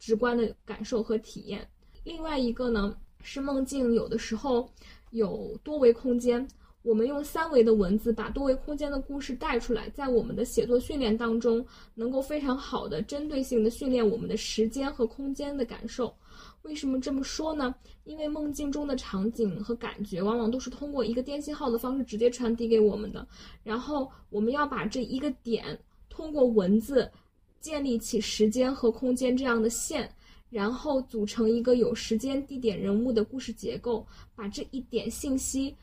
[0.00, 1.64] 直观的感受和体验。
[2.02, 4.68] 另外一个呢，是梦境有的时候
[5.10, 6.46] 有多维空间。
[6.86, 11.66] 我们用三维的文字把多维空间的故事带出来，在我们的写作训练当中，
[11.96, 16.14] 能够非常好的针对性的训练我们的时间和空间的感受。
[16.62, 17.74] 为什么这么说呢？
[18.04, 23.26] 因为梦境中的场景和感觉往往都是通过一个电信号的方式直接传递给我们的，
[23.64, 25.76] 然后我们要把这一个点
[26.08, 27.10] 通过文字
[27.60, 30.08] 建立起时间和空间这样的线，
[30.50, 34.06] 然后组成一个有时间、地点、人物的故事结构，
[34.36, 35.74] 把这一点信息。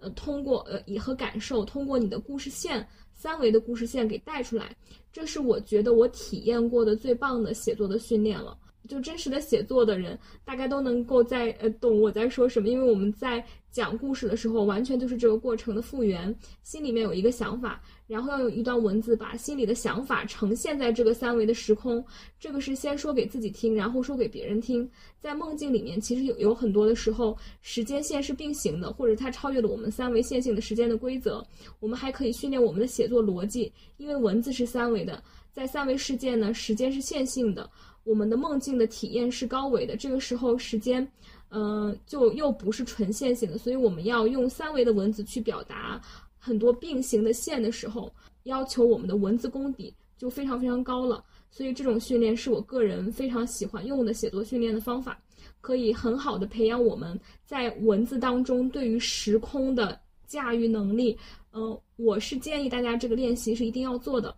[0.00, 4.74] 呃，通过呃，以和感受，通过你的故事线，三维的故事线给带出来，
[5.12, 8.56] 这是我觉得我体验过的最棒的写作的训练了。
[8.88, 22.04] 就真实的写作的人，大概都能够在呃懂我在说什么，因为我们在讲故事的时候，完全就是这个过程的复原，心里面有一个想法，然后要用一段文字把心里的想法呈现在这个三维的时空。
[22.40, 24.90] 这个是先说给自己听，然后说给别人听。
[25.20, 31.46] 在梦境里面，其实有有很多的时候，时间线是并行的，或者它超越了我们三维线性的时间的规则。
[31.78, 37.70] 我们还可以训练我们的写作逻辑，因为文字是三维的，在三维世界呢，时间是线性的。
[38.04, 41.06] 我们的梦境的体验是高维的，这个时候时间，
[41.50, 46.00] 嗯、就又不是纯线性的，所以我们要用三维的文字去表达
[46.48, 48.10] 很多并行的线的时候，
[48.44, 51.22] 要求我们的文字功底就非常非常高了。
[51.50, 55.20] 所以这种训练是我个人非常喜欢用的写作训练的方法，
[55.60, 61.16] 可以很好的培养我们在文字当中对于时空的驾驭能力。
[61.52, 64.34] 嗯、我是建议大家这个练习是一定要做的。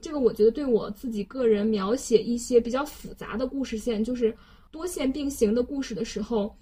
[0.00, 4.34] 这个我觉得对我自己个人描写一些比较复杂的故事线，就是
[4.70, 6.54] 多线并行的故事的时候，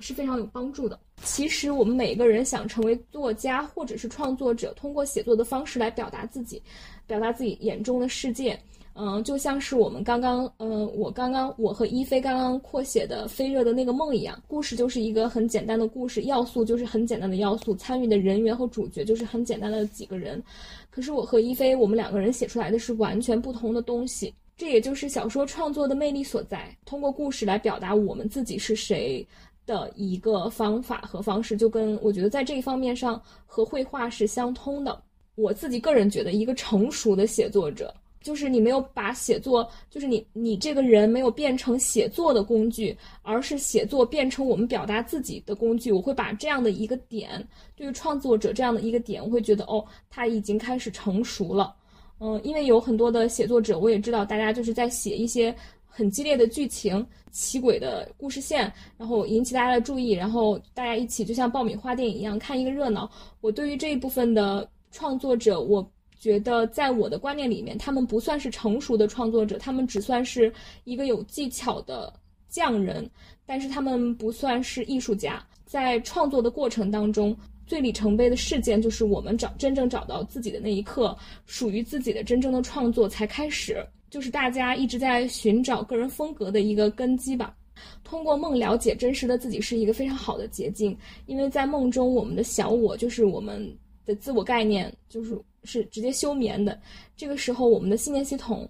[0.00, 0.98] 是非常有帮助的。
[1.22, 6.62] 其实我们每一个人想成为作家或者是创作者，通过写作的方式来表达自己，
[7.06, 8.58] 表达自己眼中的世界。
[9.00, 20.42] 嗯，就像是我们刚刚，嗯，我刚刚我和一菲刚刚扩写的《飞热的那个梦》一样，故事就是一个很简单的故事，要素就是很简单的要素，参与的人员和主角就是很简单的几个人。
[20.90, 26.76] 可是我和一菲，我们两个人写出来的是完全不同的东西，这也就是小说创作的魅力所在。
[26.84, 29.24] 通过故事来表达我们自己是谁
[29.68, 35.00] 的一个方法和方式，就跟我觉得在这一方面上和绘画是相通的。
[35.34, 37.94] 我自己个人觉得，一个成熟的写作者。
[38.20, 45.92] 就是你没有把写作，就是你你这个人没有变成写作的工具，而是写作变成我们表达自己的工具。
[45.92, 47.46] 我会把这样的一个点，
[47.76, 51.76] 对于创作者这样的一个点，我会觉得哦，他已经开始成熟了。
[52.18, 55.54] 嗯，因为有很多的写作者，我也知道大家就是在写一些
[55.98, 63.10] 很激烈的剧情、奇诡的故事线，然后引起大家的注意，然后大家一起就像爆米花电影一样看一个热闹。
[63.40, 65.84] 我对于这一部分的创作者，我
[66.20, 70.52] 觉得在我的观念里面，他们不算是成熟的创作者，他们只算是
[70.84, 72.14] 一个有技巧的
[72.48, 73.10] 匠人，
[73.44, 75.44] 但是他们不算是艺术家。
[75.66, 77.36] 在创作的过程当中。
[77.66, 87.54] 最里程碑的事件就是我们找真正找到自己的那一刻，属于自己的真正的创作才开始，就是大家一直在寻找个人风格的一个根基吧。
[88.02, 90.96] 通过梦了解真实的自己是一个非常好的捷径，
[91.26, 93.72] 因为在梦中，我们的小我就是我们
[94.04, 96.78] 的自我概念，就是是直接休眠的。
[97.16, 98.68] 这个时候，我们的信念系统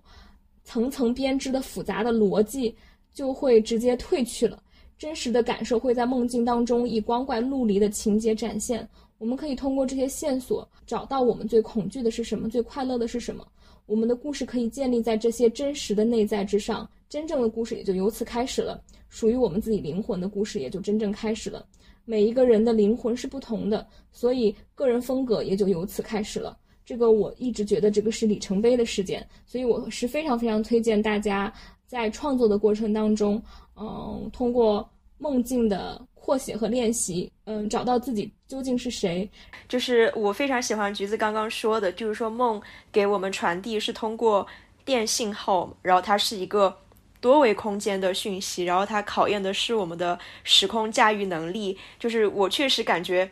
[0.63, 2.75] 层层编织的复杂的逻辑
[3.15, 4.63] 就会直接退去了。
[4.99, 8.87] 真实的感受会在梦境当中以光怪陆离的情节展现。
[9.17, 13.47] 我们可以通过这些线索找到我们最恐惧的是什么，最快乐的是什么。
[13.89, 18.79] 我们的故事可以建立在这些真实的内在之上，真正的故事也就由此开始了。
[19.09, 21.65] 属于我们自己灵魂的故事也就真正开始了。
[22.05, 26.55] 每一个人的灵魂是不同的，所以个人风格也就由此开始了。
[26.85, 31.51] 这个我一直觉得这个是里程碑的事件，所以我是非常非常推荐大家
[31.87, 33.43] 在创作的过程当中。
[33.75, 34.87] 嗯，通过
[35.17, 39.27] 梦境的扩写和练习，嗯，找到自己究竟是谁。
[39.67, 42.61] 就是我非常喜欢橘子刚刚说的，就是说梦
[42.93, 44.47] 给我们传递是通过
[44.85, 46.77] 电信号，然后它是一个
[47.19, 51.79] 多维空间的讯息，然后它考验的是我们的时空驾驭能力。
[51.99, 53.31] 就是我确实感觉，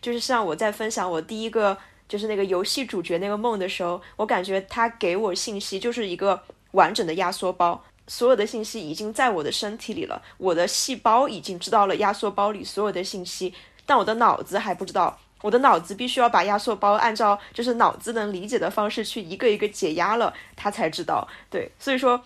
[0.00, 1.76] 就是像我在分享我第一个
[2.08, 6.40] 就是那个游戏主角那个梦的时候，我感觉它给我信息就是一个
[6.70, 7.82] 完整的压缩包。
[8.06, 13.52] 所有的信息已经在我的身体里了，我的细胞已经知道了压缩包里所有的信息，
[13.84, 15.18] 但我的脑子还不知道。
[15.42, 21.28] 我的脑子必须要把压缩包按照就是脑子能理解的方式去一个一个解压了，他才知道。
[21.50, 22.20] 对，所以说，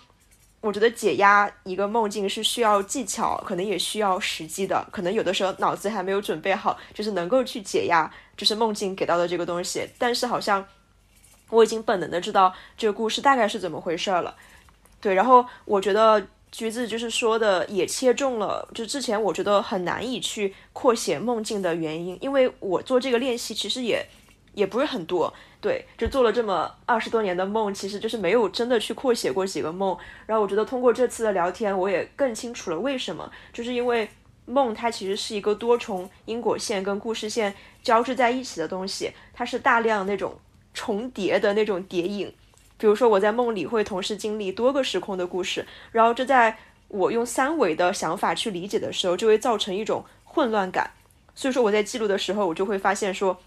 [0.60, 4.86] 我觉得解压一个梦境是需要技巧，可能也需要时机的。
[4.92, 9.86] 可能有的时候脑子还没有准备好，就是能够去解压，就是梦境给到的这个东西。
[9.98, 10.64] 但是好像
[11.50, 14.36] 我已经本能的知道这个故事大概是怎么回事了。
[15.00, 24.06] 对，然后我觉得橘子就是说的也切中了，就之前我觉得很难以去扩写梦境的原因，因为我做这个练习其实也
[24.54, 29.96] 也不是很多，对，就做了这么二十多年的梦，其实就是没有真的去扩写过几个梦。
[30.26, 34.08] 然后我觉得通过这次的聊天，我也更清楚了为什么，就是因为
[34.46, 40.36] 梦它其实是一个多重因果线跟故事线交织在一起的东西，它是大量那种
[40.74, 42.34] 重叠的那种叠影。
[42.80, 46.56] 比如说，我在梦里会同时经历多个时空的故事，然后这在
[46.88, 50.90] 我用三维的想法去理解的时候，就会造成一种混乱感。
[51.34, 53.38] 所以说，我在记录的时候，我就会发现说，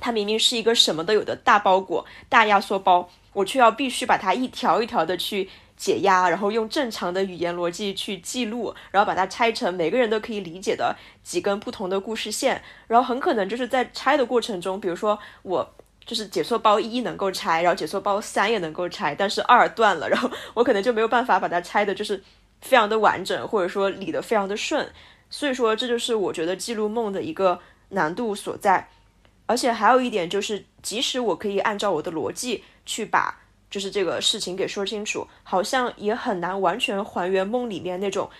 [0.00, 15.72] 它明明是一个什么都有的大包裹、大压缩包，我却要必须把它一条一条的去解压，然后用正常的语言逻辑去记录，然后把它拆成每个人都可以理解的几根不同的故事线，然后很可能就是在拆的过程中，比如说我。
[16.06, 22.22] 就是解说包一能够拆，然后解说包三也能够拆，但是二断了，然后 我可能就没有办法把它拆的，就是
[22.60, 24.88] 非常的完整，或者说理得非常的顺。
[25.28, 28.88] 所以说，这就是我觉得记录梦的一个难度所在。
[29.46, 38.30] 而且还有一点就是，即使我可以按照我的逻辑去把就是这个事情给说清楚，好像也很难完全还原梦里面那种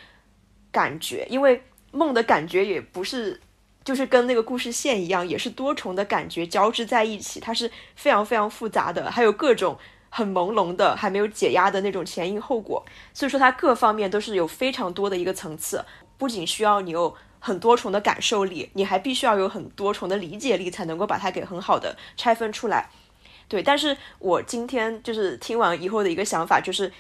[0.71, 1.61] 感觉，因为
[1.91, 3.41] 梦的感觉也不是。
[3.87, 9.79] 就是跟那个故事线一样，也是多重的感觉交织在一起，它是非常非常复杂的，还有各种
[10.11, 12.85] 很朦胧的、还没有解压的那种前因后果。
[13.15, 15.85] 所以说，它各方面都是有非常多的一个层次，
[16.19, 22.91] 不仅需要你有很多重的感受力，你还必须要有很多重的理解力，才能够把它给很好的拆分出来。
[23.47, 26.93] 对，但是我今天就是听完以后的一个想法，就是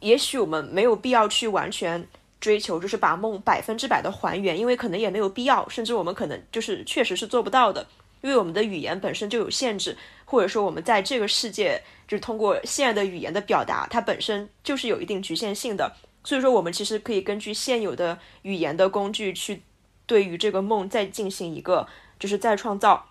[0.00, 2.08] 也许我们没有必要去完全。
[2.42, 7.86] 追求就是把梦百分之百的还原，因为可能也没有必要，甚至我们可能就是确实是做不到的，
[8.20, 19.62] 因为我们的语言本身就有限制，或者说我们在这个世界就是通过现在的语言的表达，它本身就是有一定局限性的，所以说我们其实可以根据现有的语言的工具去
[20.04, 21.86] 对于这个梦再进行一个
[22.18, 23.06] 就是再创造，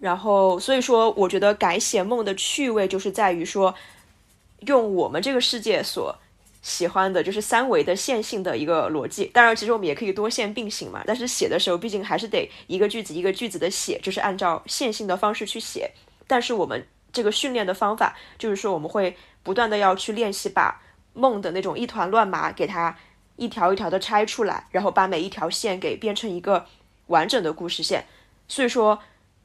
[0.00, 3.74] 然后所以说我觉得改写梦的趣味就是在于说
[4.66, 6.14] 用我们这个世界所。
[6.64, 11.04] 喜欢的就是三维的线性的一个逻辑，当然，其实我们也可以多线并行嘛。
[11.06, 15.90] 但是写的时候，毕竟还是得一个句子一个句子的写，就是按照线性的方式去写。
[16.26, 20.80] 但是我们这个训练的方法，就是说我们会不断的要去练习，把
[21.12, 22.96] 梦的那种一团乱麻给它
[23.36, 26.64] 一条一条的拆出来，然后把每一条线给变成一个
[27.08, 28.06] 完整的故事线。
[28.48, 28.98] 所以说，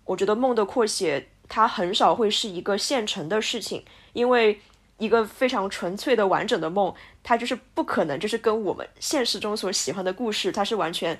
[0.06, 4.62] 我觉得梦的扩写它很少会是一个现成的事情，因为。
[5.00, 6.94] 一个非常纯粹的完整的梦，
[7.24, 11.18] 它就是不可能就是跟我们现实中所喜欢的故事，它是完全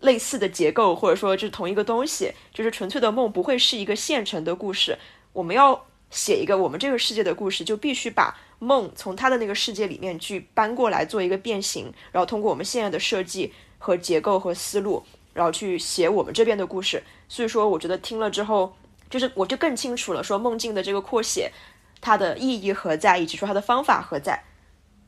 [0.00, 2.32] 类似的结构，或者说就是同一个东西。
[2.54, 4.96] 就是纯粹的梦不会是一个现成的故事。
[5.32, 15.02] 我们要写一个我们这个世界的故事，就必须把梦从他的那个世界里面去搬过来做一个变形，然后通过我们现在的设计和结构和思路，
[15.34, 17.02] 然后去写我们这边的故事。
[17.28, 18.76] 所以说，我觉得听了之后，
[19.10, 21.50] 就是我就更清楚了，说梦境的这个扩写。
[22.06, 24.40] 它的意义何在，以及说它的方法何在？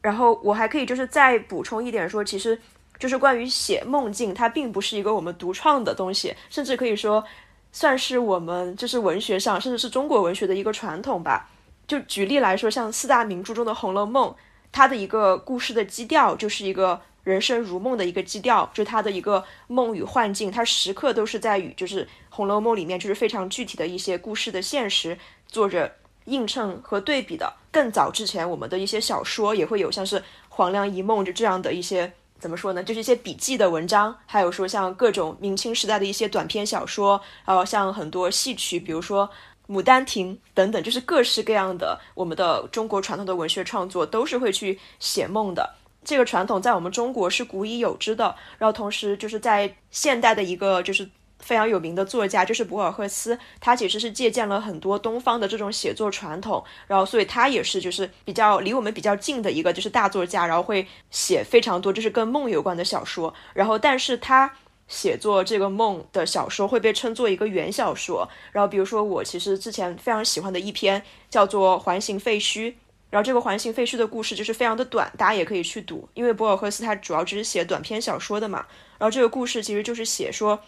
[0.03, 2.61] 然后我还可以就是再补充一点说，其实
[2.99, 7.25] 就是关于写梦境，它并不是一个我们独创的东西，甚至可以说
[7.71, 11.49] 算是我们就是文学上，甚至是中国文学的一个传统吧。
[11.87, 14.29] 就举例来说，像四大名著中的《红楼梦》，
[14.73, 25.95] 它的一个故事的基调就是一个人生如梦的一个基调，就是它的一个梦与幻境，它时刻都是在与就是《红楼梦》里面就是非常具体的一些故事的现实做着。
[26.29, 32.83] 映衬和对比的，更早之前，我们的一些小说也会有像是《黄粱一梦》就这样的一些，怎么说呢？
[32.83, 39.29] 就是一些笔记的文章，还有说像各种明清时代的一些短篇小说，还有像很多戏曲，比如说
[39.72, 45.74] 《牡丹亭》等等，就是各式各样的我们的中国传统的文学创作都是会去写梦的。
[46.05, 48.35] 这个传统在我们中国是古已有之的。
[48.59, 51.09] 然后同时就是在现代的一个就是。
[51.49, 64.53] 非常有名的作家就是博尔赫斯，他其实是借鉴了很多东方的这种写作传统，然后所以他也是就是比较离我们比较近的一个就是大作家，然后会写非常多就是跟梦有关的小说，然后但是他
[64.89, 72.71] 写作这个梦的小说会被称作一个原小说，然后比如说我其实之前非常喜欢的一篇叫做《环形废墟》，
[73.09, 78.67] 然后这个环形废墟的故事就是非常的短，大家也可以去读，因为博尔赫斯他主要只是写短篇小说的嘛，
[78.99, 80.61] 然后这个故事其实就是写说。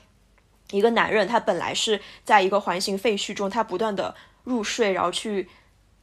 [0.71, 4.15] 一个男人，他本来是在一个环形废墟中，他不断的
[4.45, 5.49] 入睡，然后去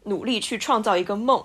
[0.03, 1.43] 努力去创造一个梦。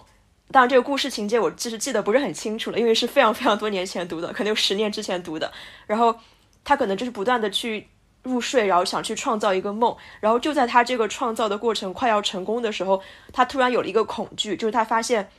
[0.50, 5.50] 当然，这个故事情节我其实记得不是很清楚了，因为是非常非常多年前读的，可能有十年之前读的。
[5.86, 6.14] 然后
[6.62, 7.88] 他可能就是不断的去
[8.22, 9.96] 入睡，然后想去创造一个梦。
[10.20, 13.02] 然后就在他这个创造的过程快要成功的时候，
[13.32, 15.30] 他突然有了一个恐惧，就是他发现，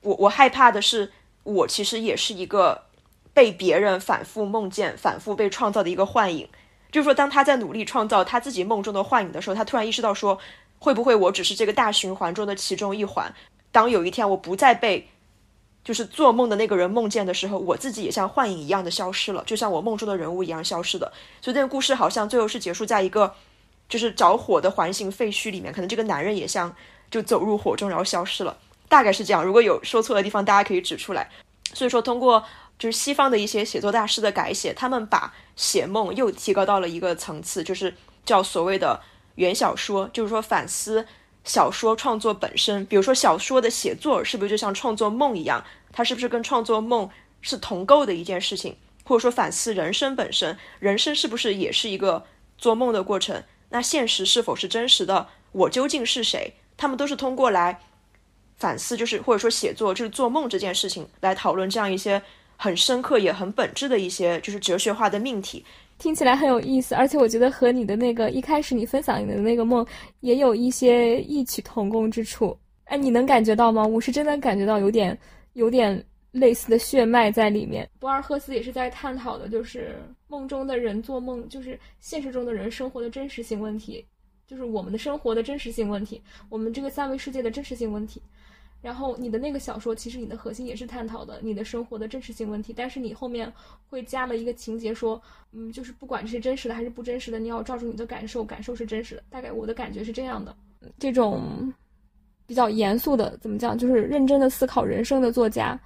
[0.00, 1.12] 我我害怕的是，
[1.44, 2.86] 我其实也是一个
[3.32, 6.48] 被别人反复梦见、反复被创造的一个幻影。
[6.94, 10.38] 就是说，当他在努力创造他自己梦中的幻影的时候，他突然意识到说，
[10.78, 13.34] 会不会我只是这个大循环中的其中一环？
[13.72, 15.08] 当有一天我不再被
[15.82, 21.12] 就是做梦的那个人梦见的时候，我自己也像幻影一样的消失了，就像我梦中的人物一样消失的。
[21.42, 23.34] 所以这个故事好像最后是结束在一个
[23.88, 26.72] 就是着火的环形废墟里面，可能这个男人也像
[27.10, 28.56] 就走入火中然后消失了，
[28.88, 29.44] 大概是这样。
[29.44, 31.28] 如果有说错的地方，大家可以指出来。
[31.72, 32.44] 所以说，通过。
[32.78, 37.94] 就是西方的一些写作大师的改写，他们把写梦又提高到了一个层次，就是
[38.24, 39.00] 叫所谓的
[39.36, 41.06] 原小说，就是说反思
[41.44, 42.84] 小说创作本身。
[42.86, 47.08] 比如说小说的写作是不是就像创作梦一样，它是不是跟创作梦
[47.40, 48.76] 是同构的一件事情？
[49.04, 52.24] 或者说反思人生本身，人生是不是也是一个
[52.58, 53.44] 做梦的过程？
[53.70, 55.28] 那现实是否是真实的？
[55.52, 56.54] 我究竟是谁？
[56.76, 57.80] 他们都是通过来
[58.56, 62.22] 反思，就是或者说写作就是做梦这件事情来讨论这样一些。
[62.56, 65.64] 很深刻也很本质的一些就是哲学化的命题，
[65.98, 69.86] 听起来很有意思，而且我觉得和你的那个一开始你分享你的那个梦
[70.20, 72.56] 也有一些异曲同工之处。
[72.84, 73.86] 哎，你能感觉到吗？
[73.86, 75.18] 我是真的感觉到有点
[75.54, 77.88] 有点类似的血脉在里面。
[77.98, 79.96] 博尔赫斯也是在探讨的，就是
[80.28, 84.04] 梦中的人做梦，就是现实中的人生活的真实性问题，
[84.46, 88.20] 就是我们的生活的真实性问题，我们这个三维世界的真实性问题。
[88.84, 93.50] 然后你的那个小说，其实你的核心也是探讨的你的生活的真实性问题，但是你后面
[93.88, 95.18] 会加了一个情节，说，
[95.52, 99.22] 嗯，就是不管是真实的还是不真实的，你要照住你的感受，感受是真实的。
[99.30, 100.54] 大概我的感觉是这样的。
[100.98, 101.72] 这种
[102.46, 105.80] 比较严肃的，怎么讲，就是认真的思考人生的作家，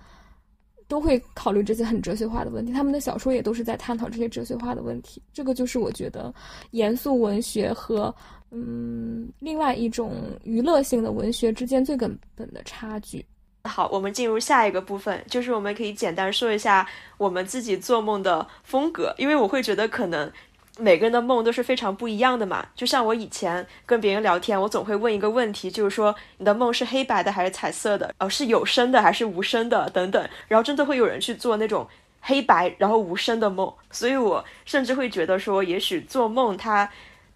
[0.88, 2.72] 都会考虑这些很哲学化的问题。
[2.72, 5.22] 他们的小说也都是在探讨这些哲学化的问题。
[5.32, 6.34] 这个就是我觉得
[6.72, 8.12] 严肃文学和。
[8.50, 13.24] 嗯，另外一种娱乐性的文学之间最根本的差距。
[13.64, 16.88] 好，我们进入下一个部分，就是我们可以简单说一下
[17.18, 20.32] 我们自己做梦的风格，因为我会觉得可能
[20.78, 22.66] 每个人的梦都是非常不一样的嘛。
[22.74, 28.14] 就像我以前跟别人聊天，我总会问一个问题，就是说你的梦是黑白的还是彩色的？
[28.20, 29.90] 哦，是有声的还是无声的？
[29.90, 30.26] 等等。
[30.46, 31.86] 然后真的会有人去做那种
[32.22, 36.88] 黑白然后无声的梦，所以我甚至会觉得说，也许做梦它。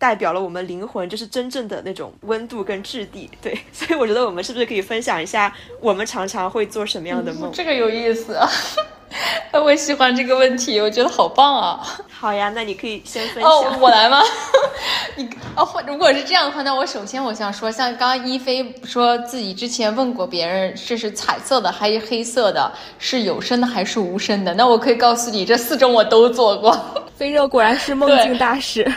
[0.03, 7.53] 代表了我们灵魂，就是真正的那种温度跟质地，对， 所以我觉得我们是不是可以分享一下，我们常常会做什么样的梦？
[7.53, 8.50] 这个有意思，啊
[9.62, 11.80] 我喜欢这个问题，我觉得好棒啊！
[12.11, 13.48] 好呀，那你可以先分享。
[13.48, 14.20] 哦，我来吗？
[15.14, 24.53] 你哦，如果是这样的话，那我首先我想说，像刚刚一菲说自己之前问过别人，这是彩色的还是黑色的，是有声的还是无声的？
[24.55, 26.76] 那我可以告诉你，这四种我都做过。
[27.14, 28.90] 飞热果然是梦境大师。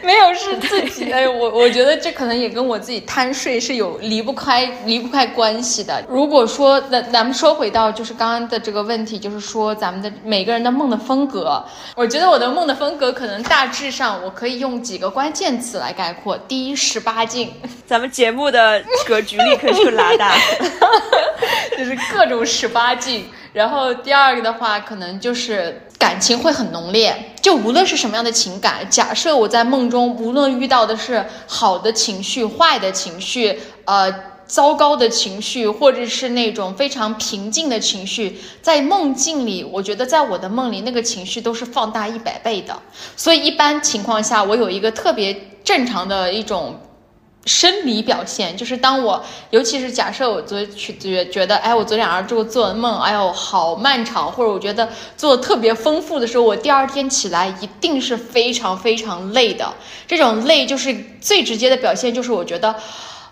[0.04, 6.02] 没有是自己哎，我我觉得这可能也跟我自己贪睡是有离不开离不开关系的。
[6.08, 11.62] 如果说那咱们说回到就是刚刚的这个问题，就是说咱们的每个人的梦的风格，
[11.94, 17.52] 我觉得我的梦的风格可能大致上我可以用几个关键词来概括：第一，十八禁，
[17.86, 20.34] 咱们节目的格局立刻就拉大，
[21.76, 23.26] 就是各种十八禁。
[23.52, 34.12] 然后第二个的话，可能就是感情会很浓烈，就无论是什么样的情感，假设我在梦中，无论遇到的是好的情绪、坏的情绪，呃，
[34.46, 42.76] 糟糕的情绪，或者是那种非常平静的情绪，在梦境里，我觉得在我的梦里，那个情绪都是放大一百倍的。
[43.16, 46.78] 所以一般情况下，我有一个特别正常的一种。
[47.46, 59.72] 生理表现就是，当我尤其是假设我昨去觉觉得，哎，我昨天晚上做做的梦，哎呦，好漫长，或者我觉得做的特别丰富的时候，我第二天起来一定是非常非常累的。
[60.06, 62.74] 这种累就是最直接的表现，就是我觉得。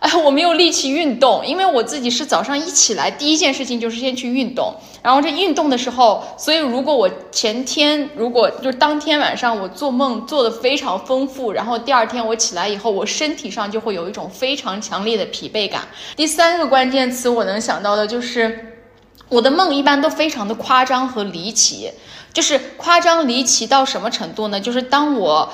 [0.00, 4.72] 哎， 我没有力气运动，因为我自己是早上一起来第一件事情就是先去运动，
[5.02, 15.82] 然后这运动的时候，所以如果我前天如果就当天晚上我做梦做的非常丰富，然后第二天我起来以后，我身体上就会有一种非常强烈的疲惫感。
[16.14, 18.78] 第三个关键词我能想到的就是，
[19.28, 21.90] 我的梦一般都非常的夸张和离奇，
[22.32, 24.60] 就是夸张离奇到什么程度呢？
[24.60, 25.52] 就是当我。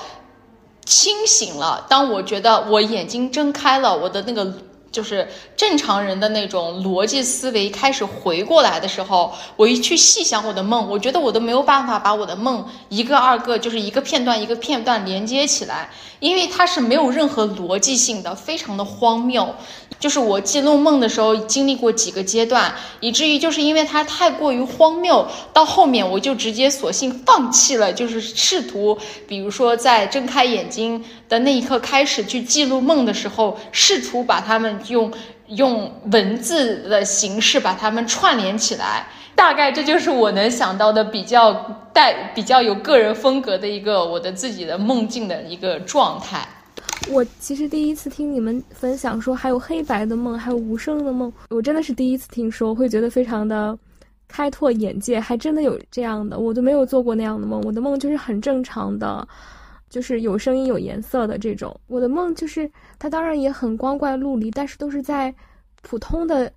[0.85, 4.53] 清醒了，当我觉得我眼睛睁开了，我的那个
[4.91, 5.27] 就是
[5.57, 15.89] 正常人的那种逻辑思维开始回过来的时候，我一去细想我的梦，我觉得我都没有办法把我的梦一个二个就是一个片段一个片段连接起来，
[16.25, 19.47] 因为它是没有任何逻辑性的，非常的荒谬。
[19.99, 28.97] 就是我记录梦的时候经历过几个阶段，以至于就是因为它太过于荒谬，到后面我就直接索性放弃了，就是试图，
[29.27, 35.11] 比如说在睁开眼睛的那一刻开始去记录梦的时候，试图把它们用
[35.49, 39.07] 用文字的形式把它们串联起来。
[39.35, 41.53] 大概这就是我能想到的比较
[41.93, 46.47] 带比较有个人风格的一个我的自己的梦境的一个状态。
[47.11, 53.77] 我其实第一次听你们分享说还有黑白的梦，还有无声的梦，我真的是第一次听说，会觉得非常的
[54.27, 57.61] 开拓眼界，还真的有这样的，我都没有做过那样的梦。
[57.63, 59.27] 我的梦就是很正常的，
[59.87, 61.79] 就是有声音、有颜色的这种。
[61.85, 65.31] 我的梦就是它当然也很光怪陆离，但是都是在
[65.83, 66.51] 普通的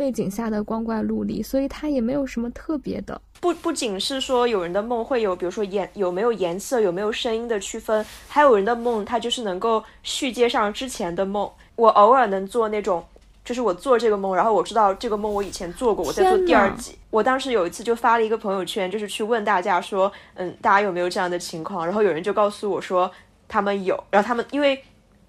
[0.00, 3.20] 背景下的光怪陆离，所以它也没有什么特别的。
[3.38, 11.50] 不不仅是说有人的梦会有，比如说颜有没有颜色，有没有声音的区分，还有人的梦，它就是能够续接上之前的梦。
[11.76, 13.04] 我偶尔能做那种，
[13.44, 16.96] 就是我做这个梦，然后我知道这个梦我以前做过，我在做第二集。
[17.10, 21.84] 我当时有一次就发了一个朋友圈，就是去问大家说，嗯，大家有没有这样的情况？
[21.84, 23.10] 然后有人就告诉我说
[23.46, 24.82] 他们有，然后他们因为。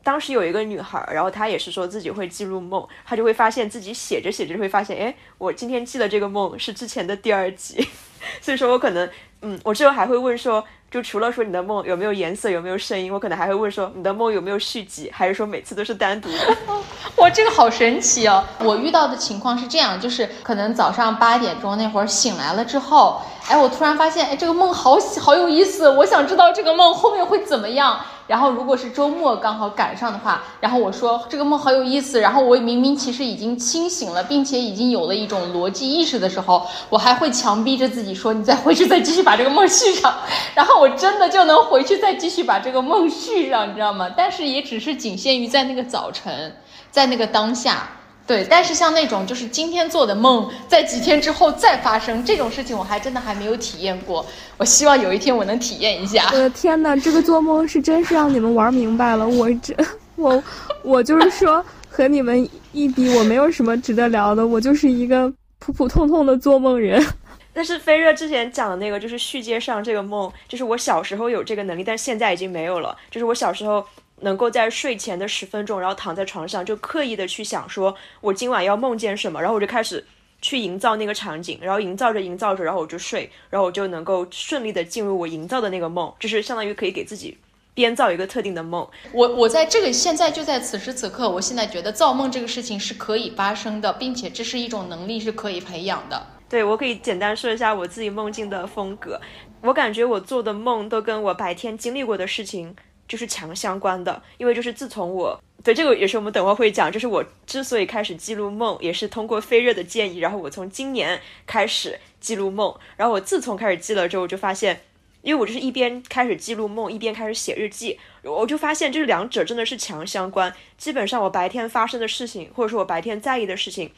[0.03, 7.87] 当时有一个女孩，然后她也是说自己会记录梦，她就会发现自己写着写着就会发现，哎，我今天记的这个梦是之前的第二集，
[8.41, 9.09] 所以说我可能，
[9.41, 16.57] 嗯，我之后还会问说，就除了说你的梦有没有颜色，有没有声音，我可能还会问说你的梦有没有续集，还是说每次都是单独的？
[17.17, 18.43] 哇，这个好神奇哦！
[18.59, 28.03] 我遇到的情况是这样，就是可能早上八点钟那会儿醒来了之后，哎，我突然发现，哎，这个梦好好有意思，我想知道这个梦后面会怎么样。
[28.31, 32.21] 然后，如果是周末刚好赶上的话，然后我说这个梦好有意思。
[32.21, 40.13] 然后我明明其实已经清醒了，并且已经有了一种逻辑意识的时候，我还会强逼着自己说：“你再回去，再继续把这个梦续上。
[40.55, 44.09] ”然后我真的就能回去再继续把这个梦续上，你知道吗？
[44.15, 46.55] 但是也只是仅限于在那个早晨，
[46.89, 47.89] 在那个当下。
[48.31, 54.25] 对，但是像那种就是今天做的梦，在几天之后再发生这种事情，我还真的还没有体验过。
[54.55, 56.29] 我希望有一天我能体验一下。
[56.31, 59.27] 我的天哪，这个做梦是真是让你们玩明白了。
[59.27, 59.75] 我这
[60.15, 60.41] 我
[60.81, 65.29] 我就是说和你们一比，我没有什么值得聊的，我就是一个
[65.59, 67.05] 普普通通的做梦人。
[67.51, 72.95] 但是飞热之前讲的那个就是续接上这个梦，就是我小时候有这个能力，但现在已经没有了。
[73.09, 73.85] 就是我小时候。
[74.21, 80.03] 能够在睡前的十分钟，然后躺在床上，就刻意的去想，说我今晚要梦见什么，然后我就开始
[80.41, 87.37] 去营造那个场景，然后营造着营造着，然后我就睡，然后我就能够顺利的进入我营造的那个梦，就是相当于可以给自己
[87.73, 88.87] 编造一个特定的梦。
[89.13, 96.27] 我我在这个现在就在此时此刻，我现在觉得造梦这个事情是可以发生的，并且这是一种能力是可以培养的。
[96.49, 99.19] 对我可以简单说一下我自己梦境的风格。
[99.61, 102.75] 我感觉我做的梦都跟我白天经历过的事情
[103.07, 114.81] 就是强相关的，因为就是自从我对这个也是我们等会会讲，就是我之所以开始记录梦，也是通过飞热的建议，然后我从今年开始记录梦，然后我自从开始记了之后，我就发现，
[115.21, 120.51] 因为我就是一边开始记录梦，一边开始写日记，我就发现这两者真的是强相关。
[120.77, 123.91] 基本上我白天发生的事情，或者说我白天在意的事情，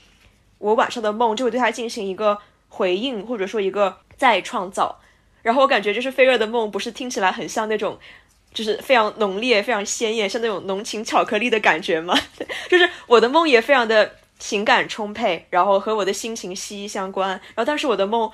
[0.58, 5.00] 我晚上的梦就会对它进行一个回应，或者说一个再创造。
[5.44, 8.00] 然后我感觉就是飞热的梦，不是听起来很像那种，
[8.54, 12.18] 就是非常浓烈、非常鲜艳，像那种浓情巧克力的感觉吗？
[12.70, 17.30] 就是我的梦也非常的情感充沛，然后和我的心情息息相关。
[17.30, 18.32] 然后但是我的梦，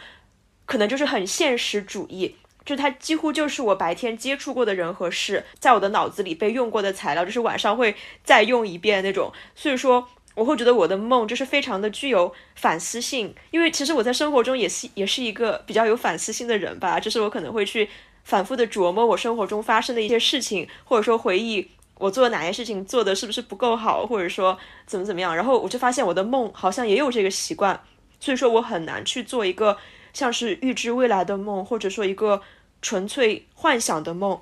[0.65, 9.31] 可能就是很现实主义，就是它几乎就是我白天接触过的人和事，在我的脑子里被用过的材料，就是晚上会再用一遍那种。
[9.55, 10.07] 所以说。
[10.35, 17.89] 我会觉得我的梦就是非常的具有反思性，因为其实我在生活中也是也是一个比较有反思性的人吧，就是我可能会去
[18.29, 21.67] 反复的琢磨我生活中发生的一些事情，或者说回忆
[21.97, 24.55] 我做哪些事情做的是不是不够好，或者说
[24.85, 27.81] 怎么怎么样，然后我就发现我的梦好像也有这个习惯，
[28.19, 29.75] 所以说我很难去做一个
[30.13, 32.39] 像是预知未来的梦，或者说一个
[32.83, 34.39] 纯粹幻想的梦，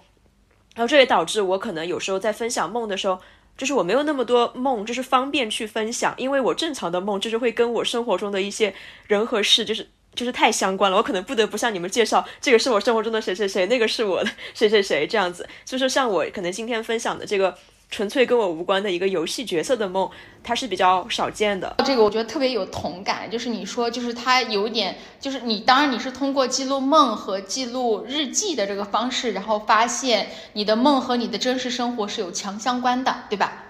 [0.75, 3.19] 然后这也导致我可能有时候在分享梦的时候。
[3.57, 8.71] 就是我没有那么多梦，就是方便去分享，因为我正常的梦就是会跟我生活中的一些
[9.07, 15.47] 人和事，就是就是太相关了，我可能不得不向你们介绍，这个是我生活中的谁谁谁，那个是我的 谁谁谁这样子。
[15.63, 17.55] 所以说，像我可能今天分享的这个
[17.91, 20.09] 纯粹跟我无关的一个游戏角色的梦，
[20.43, 21.75] 它是比较少见的。
[21.85, 33.65] 这个我觉得特别有同感，就是你说，就是它有点，就是你当然你是通过记录梦和记录日记的这个方式，然后发现你的梦和你的真实生活是有强相关的，对吧？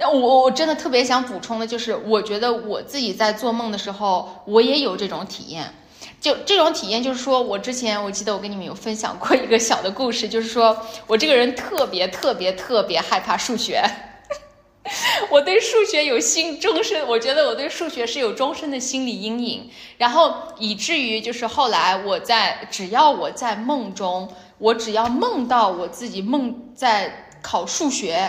[0.00, 5.74] 那我我真的特别想补充的就是，我觉得我自己在做梦的时候，我也有这种体验。
[6.20, 13.82] 就这种体验，就是说我之前我记得我跟你们有分享过一个小的故事，就是说我这个人特别特别特别害怕数学，
[15.30, 28.28] 我对数学有心终身，我觉得我对数学是有终身的心理阴影，然后以至于就是后来我在只要我在梦中，我只要梦到我自己梦在考数学。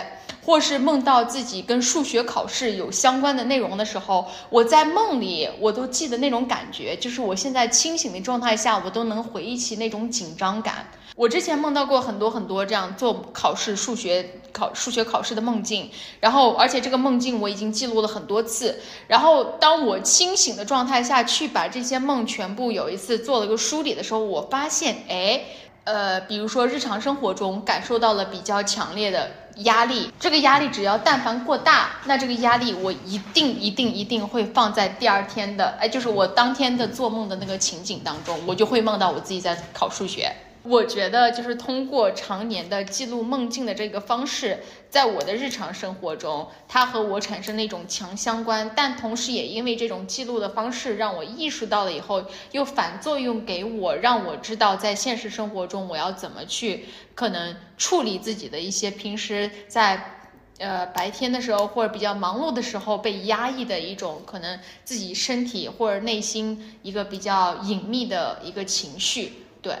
[0.50, 10.90] 或是梦到自己跟数学考试有相关的内容的时候，我在梦里我都记得那种感觉，就是我现在清醒的状态下，我都能回忆起那种紧张感。
[11.14, 15.88] 我之前梦到过很多很多这样做考试、数学考数学考试的梦境，
[16.18, 18.80] 然后而且这个梦境我已经记录了很多次。
[19.06, 25.40] 然后当我清醒的状态下去把这些梦全部有一次做了个梳理的时候，我发现，哎。
[25.84, 40.34] 呃，比如说日常生活中感受到了比较强烈的压力，这个压力只要但凡过大，那这个压力我一定一定一定会放在第二天的，哎，就是我当天的做梦的那个情景当中，我就会梦到我自己在考数学。
[40.62, 44.58] 我觉得就是通过常年的记录梦境的这个方式，
[44.90, 56.84] 在我的日常生活中，它和我产生了一种强相关，但同时也因为这种记录的方式，让我意识到了以后，又反作用给我，让我知道在现实生活中我要怎么去
[57.14, 60.18] 可能处理自己的一些平时在
[60.58, 69.32] 呃白天的时候或者比较忙碌的时候被压抑的一种可能自己身体或者内心一个比较隐秘的一个情绪，
[69.62, 69.74] 对。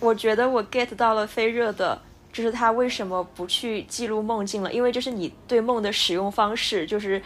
[0.00, 2.00] 我觉得我 get 到了飞热的，
[2.32, 4.72] 就是他为什么不去记录梦境了？
[4.72, 7.20] 因为就是你对梦的使用方式，就是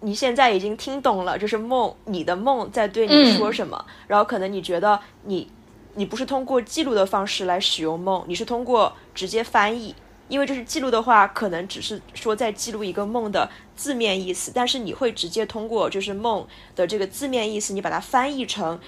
[0.00, 3.84] 你现在已经听懂了，就是梦，你的梦在对你说什么。
[4.06, 5.50] 然后可能你觉得你，
[5.94, 9.94] 你不是通过记录的方式来使用梦，你是通过直接翻译。
[10.26, 13.46] 因为就是记录的话，可能只是说在记录一个梦的
[13.76, 18.80] 字面意思，但是你会直接通过就是梦的这个字面意思，你把它翻译成，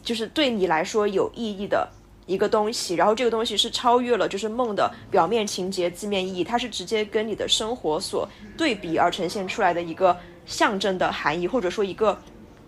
[0.00, 1.90] 就是对你来说有意义的。
[2.30, 10.16] 一个东西，然后这个东西是超越了就是梦的表面情节、字面意义，它是直接跟你的生活所对比而呈现出来的一个
[10.46, 12.16] 象征的含义，或者说一个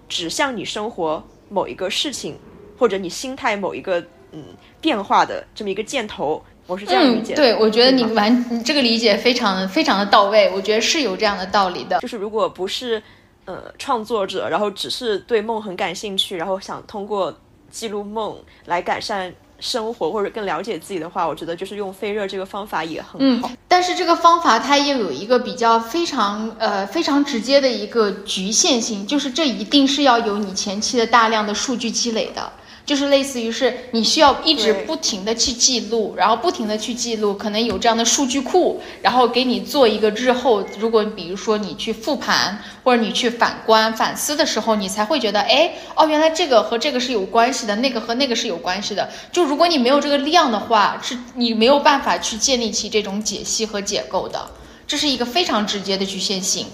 [0.09, 2.37] 指向你生活某一个事情
[2.77, 4.01] 或者你心态某一个
[4.33, 4.43] 嗯
[4.81, 6.43] 变化的这么一个箭头。
[6.67, 7.35] 我是这样理解。
[7.35, 12.01] 对，我觉得你完你这个理解非常非常的到位，我觉得是有这样的道理的。
[12.01, 13.03] 就是如果不是
[13.45, 17.37] 呃创作者，然后只是对梦很感兴趣，然后想通过
[17.71, 18.37] 记录梦
[18.67, 19.33] 来改善。
[19.63, 23.49] 生活或者更了解自己的话，我觉得就是用飞热这个方法也很好。
[23.69, 32.53] 但是这个方法它也有一个比较非常呃非常直接的一个局限性，就是这一定是要有你前期的大量的数据积累的。
[32.85, 49.09] 就是类似于是你需要一直不停的去记录，然后不停的去记录，可能有这样的数据库，然后给你做一个日后，如果比如说你去复盘或者你去反观反思的时候，你才会觉得，哎，哦，原来这个和这个是有关系的，那个和那个是有关系的。
[49.31, 54.51] 就如果你没有这个量的话，是你没有办法去建立起这种解析和解构的，
[54.87, 56.67] 这是一个非常直接的局限性。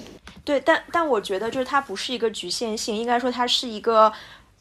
[0.44, 4.11] 对，但但我觉得就是它不是一个局限性，应该说它是一个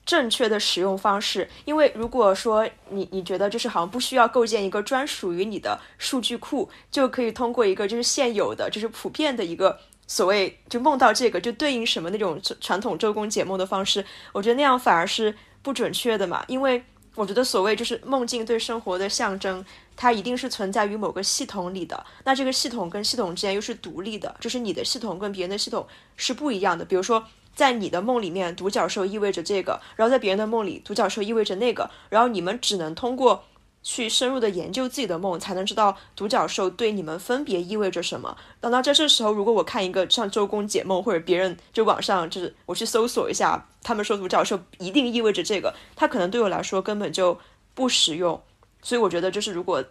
[0.08, 1.48] 正确的使用方式。
[1.66, 16.44] 因为如果说你你觉得就是好像不需要构建一个专属于你的数据库，就可以通过一个就是现有的就是普遍的一个所谓就梦到这个就对应什么那种传统周公解梦的方式，我觉得那样反而是不准确的嘛。
[16.48, 16.82] 因为
[17.14, 19.64] 我觉得所谓就是梦境对生活的象征。
[20.00, 26.86] 它一定是存在于某个系统里的，那这个系统跟系统之间又是独立的，就是你的系统跟别人的系统是不一样的。
[26.86, 27.26] 比如说，
[27.58, 33.46] 在你的梦里面，独角兽意味着这个，然后在别人的梦里，独角兽意味着那个，然后你们只能通过
[33.82, 38.38] 去深入的研究自己的梦，才能知道独角兽对你们分别意味着什么。
[38.62, 47.40] 等到在这时候，如果我看一个像周公解梦，或者别人就网上就是我去搜索一下，他们说独角兽一定意味着这个，它可能对我来说根本就
[47.74, 48.40] 不实用。
[48.84, 49.84] 所以我觉得，就是如果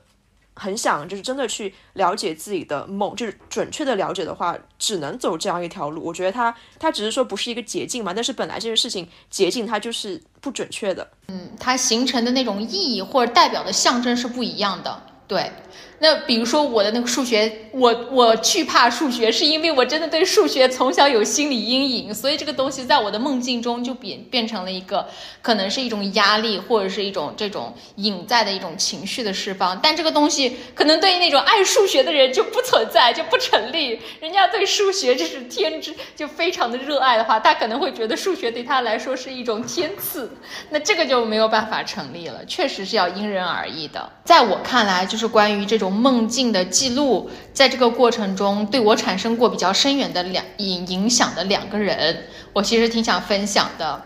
[0.59, 6.03] 很想就是真的去了解自己的梦，就是准确的了解的话，只能走这样一条路。
[6.03, 11.07] 我觉得它它只是说不是一个捷径嘛，但是本来这个事情捷径它就是不准确的。
[11.29, 15.03] 嗯，它形成的那种意义或者代表的象征是不一样的。
[15.29, 15.53] 对，
[15.99, 25.09] 那比如说我的那个数学，我我惧怕数学，是因为我真的对数学从小有心理阴影，所以这个东西在我的梦境中就变变成了一个
[25.41, 29.81] 可能是一种压力，或者是一种这种隐在的一种情绪的释放。
[29.83, 33.99] 但这个东西可能对于那种爱数学的人就不存在，就不成立。
[34.21, 40.31] 人家对数学就是天之就非常的热爱的话，他可能会觉得数学对他来说是一种天赐，
[40.69, 42.45] 那这个就没有办法成立了。
[42.45, 44.11] 确实是要因人而异的。
[44.25, 54.03] 在我看来，就是关于这种梦境的记录，在这个过程中对我产生过比较深远的两影影响的两个人，我其实挺想分享的。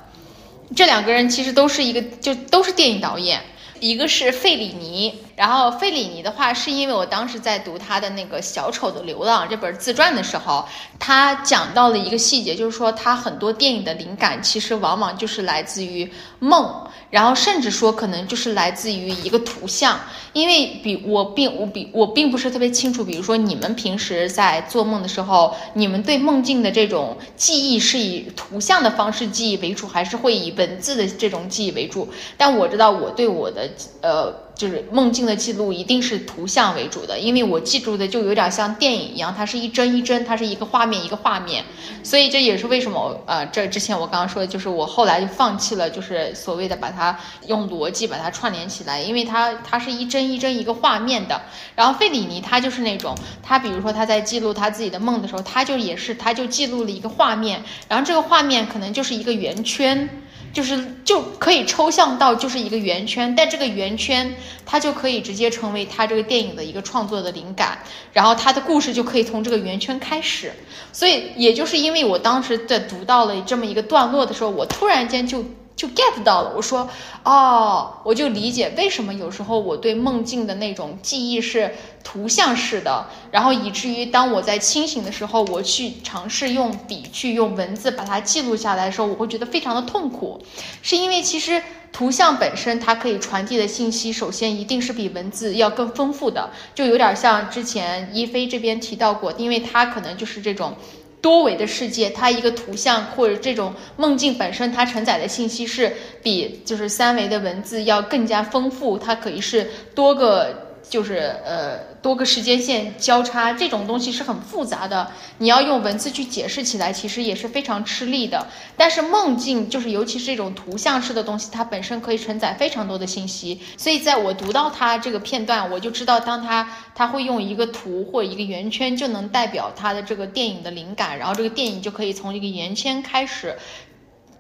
[0.76, 3.41] 这两个人其实都是一个，就都是电影导演，
[3.81, 5.18] 一个是费里尼。
[5.37, 10.64] 然后费里尼的话，是因为我当时在读他的那个《小丑的流浪》这本自传的时候，
[10.99, 16.11] 他讲到了一个细节，就是说他很多电影的灵感其实往往就是来自于
[16.41, 19.99] 梦，然后甚至说可能就是来自于一个图像。
[20.33, 32.09] 因为比我并我比我并不是特别清楚，比如说你们平时在做梦的时候，你们对梦境的这种记忆是以图像的方式记忆为主，还是会以文字的这种记忆为主？
[32.37, 33.68] 但我知道我对我的
[34.03, 34.49] 呃。
[34.61, 41.64] 就是梦境的记录一定是图像为主的，因为我记住的就有点像电影一样，它是一帧一帧，它是一个画面一个画面，
[42.02, 51.40] 所以这也是为什么呃，这之前我刚刚说的就是我后来就放弃了，就是所谓的把它用逻辑把它串联起来，因为它它是一帧一帧一个画面的。
[51.74, 60.06] 然后费里尼他就是那种，他比如说他在记录他自己的梦的时候，他就也是他就记录了一个画面，然后这个画面可能就是一个圆圈。
[60.53, 64.34] 就是就可以抽象到就是一个圆圈，但这个圆圈
[64.66, 67.78] 它就可以直接成为他这个电影的一个创作的灵感，
[68.12, 70.53] 然后他的故事就可以从这个圆圈开始。
[70.92, 75.44] 所以也就是因为我当时在读到了这么一个段落的时候，我突然间就。
[75.76, 76.88] 就 get 到了，我说，
[77.24, 90.42] 哦，我就理解为什么有时候我对梦境的那种记忆是图像式的，然后以至于当我在清醒的时候，我去尝试用笔去用文字把它记录下来的时候，我会觉得非常的痛苦，
[90.82, 100.74] 是因为其实图像本身它可以传递的信息，首先一定是比文字要更丰富的，就有点像之前一菲这边提到过，因为它可能就是这种。
[101.20, 110.69] 多维的世界，它一个图像或者这种梦境本身，它承载的信息是比就是三维的文字要更加丰富，它可以是多个。
[110.91, 118.45] 就是呃多个时间线交叉这种东西是很复杂的，你要用文字去解释起来，其实也是非常吃力的。
[118.76, 123.61] 但是梦境就是尤其是这种图像式的东西，它本身可以承载非常多的信息。
[123.76, 133.57] 所以在我读到它这个片段，我就知道，当它它会用一个图或一个圆圈就能代表它的这个电影的灵感，然后这个电影就可以从一个圆圈开始。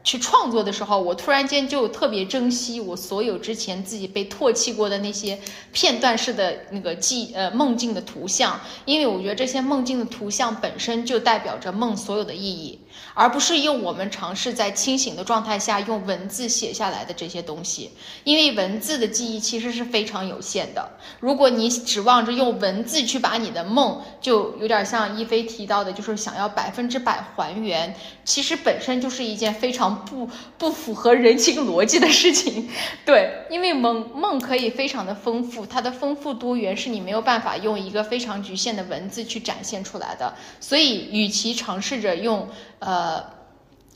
[0.02, 5.38] 去创作的时候，我突然间就特别珍惜我所有之前自己被唾弃过的那些
[5.72, 12.78] 片段式的那个记呃梦境的图像，因为我觉得这些梦境的图像本身就代表着梦所有的意义。
[13.14, 17.90] 而不是用我们尝试在清醒的状态下用文字写下来的这些东西。
[18.24, 20.90] 因为文字的记忆其实是非常有限的。
[21.20, 27.94] 如果你指望着用文字去把你的梦，就有点像一菲提到的，就是想要百分之百还原，
[28.24, 30.28] 其实本身就是一件非常不
[30.58, 32.68] 不符合人情逻辑的事情。
[33.04, 40.34] 对，因为梦梦可以非常的丰富，它的丰富多元是你没有办法用一个非常局限的文字去展现出来的。
[40.60, 42.48] 所以，与其尝试着用
[42.78, 43.22] 呃，呃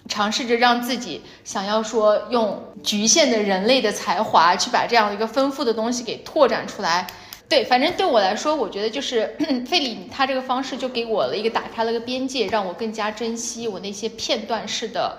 [0.08, 7.06] 尝试着让自己想要说用局限的人类的才华去把这样一个丰富的东西给拓展出来，
[7.48, 9.36] 对，反正对我来说，我觉得就是
[9.66, 15.18] 费里他这个方式就给我了一个打开了个边界，让我更加珍惜我那些片段式的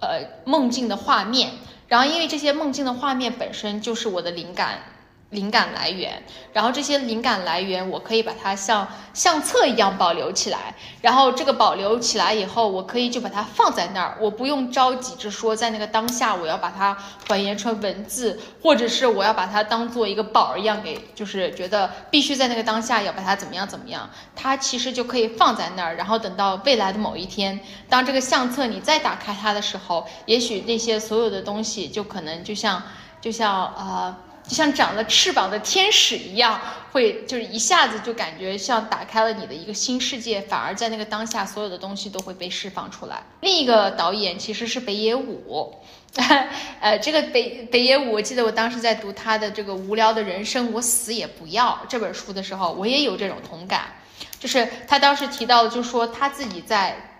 [0.00, 1.50] 呃梦境的画面。
[1.88, 4.82] 然后，因为这些梦境的画面本身就是我的灵感。
[5.30, 6.22] 灵感来源，
[6.52, 10.72] 然后这些灵感来源，我可以把它像相册一样保留起来。
[11.02, 16.96] 然后这个保留起来以后，我可以就把它放在那儿，我不用着急着说在那个当下我要把它
[17.28, 24.08] 还原成文字，或者是我要把它当做一个宝儿一样给，就是觉得必须在那个当下要把它怎么样怎么样。
[24.36, 27.58] 它其实就可以放在那儿，然后等到未来的某一天，
[27.88, 32.80] 当这个相册你再打开它的时候，也许那些所有的东西就可能就像
[33.20, 34.16] 就像呃。
[34.48, 36.60] 就像长了翅膀的天使一样，
[36.92, 43.22] 会就是一下子就感觉像打开了你的一个新世界，反而在那个当下，所有的东西都会被释放出来。
[43.40, 45.74] 另一个导演其实是北野武，
[46.80, 53.96] 呃，这个北北野武，我记得我当时在读他的这个《无聊的人生，我死也不要》这本书的时候，我也有这种同感，
[54.38, 57.18] 就是他当时提到，就是说他自己在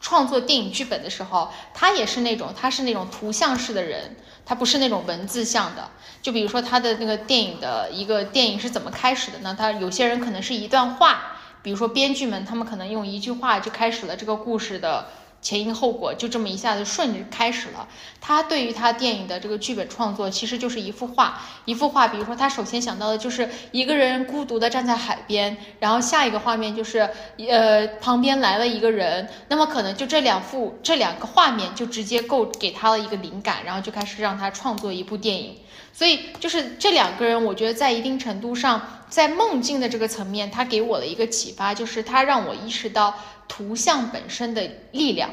[0.00, 4.16] 创作电影剧本的时候，他也是那种他是那种图像式的人。
[4.48, 5.90] 它不是那种文字像的，
[6.22, 9.54] 就比如说它的那个电影的一个电影是怎么开始的呢？
[9.58, 15.08] 它有些人可能是一段话，比如说编剧们，他们可能用一句话就开始了这个故事的。
[15.40, 17.88] 前因后果就这么一下子顺着开始了。
[18.20, 22.08] 他对于他电影的这个剧本创作，其实就是一幅画，一幅画。
[22.08, 27.08] 比如说，他首先想到的就是一个人孤独的站在海边，然后下一个画面就是，
[27.48, 29.28] 呃，旁边来了一个人。
[29.48, 35.56] 那么可能就这两幅这两个画面就直接够给他了一个灵感，然后就开始让他创作一部电影。
[35.92, 43.14] 所以就是这两个人，我觉得在一定程度上，在梦境的这个层面，他给我的一个启发就是他让我意识到。
[43.48, 45.30] 图像本身的力量，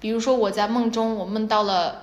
[0.00, 2.02] 比如说我在梦中，我梦到了，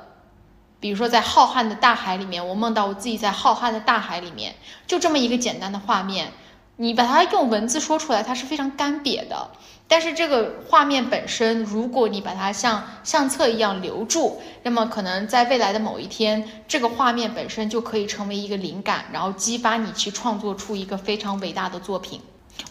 [0.79, 4.53] 比如说在浩瀚的大海里面，我梦到我自己在浩瀚的大海里面，
[4.85, 6.31] 就这么一个简单的画面，
[6.75, 9.49] 你把它用文字说出来，它是非常干瘪的。
[9.89, 22.19] 但是这个画面本身，如果你把它像相册一样留住，那么可能在未来的某一天，这个画面本身就可以成为一个灵感，然后激发你去创作出一个非常伟大的作品。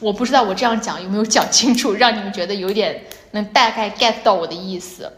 [0.01, 5.11] 我不知道我这样讲有没有讲清楚，让你们觉得有点能大概 get 到我的意思。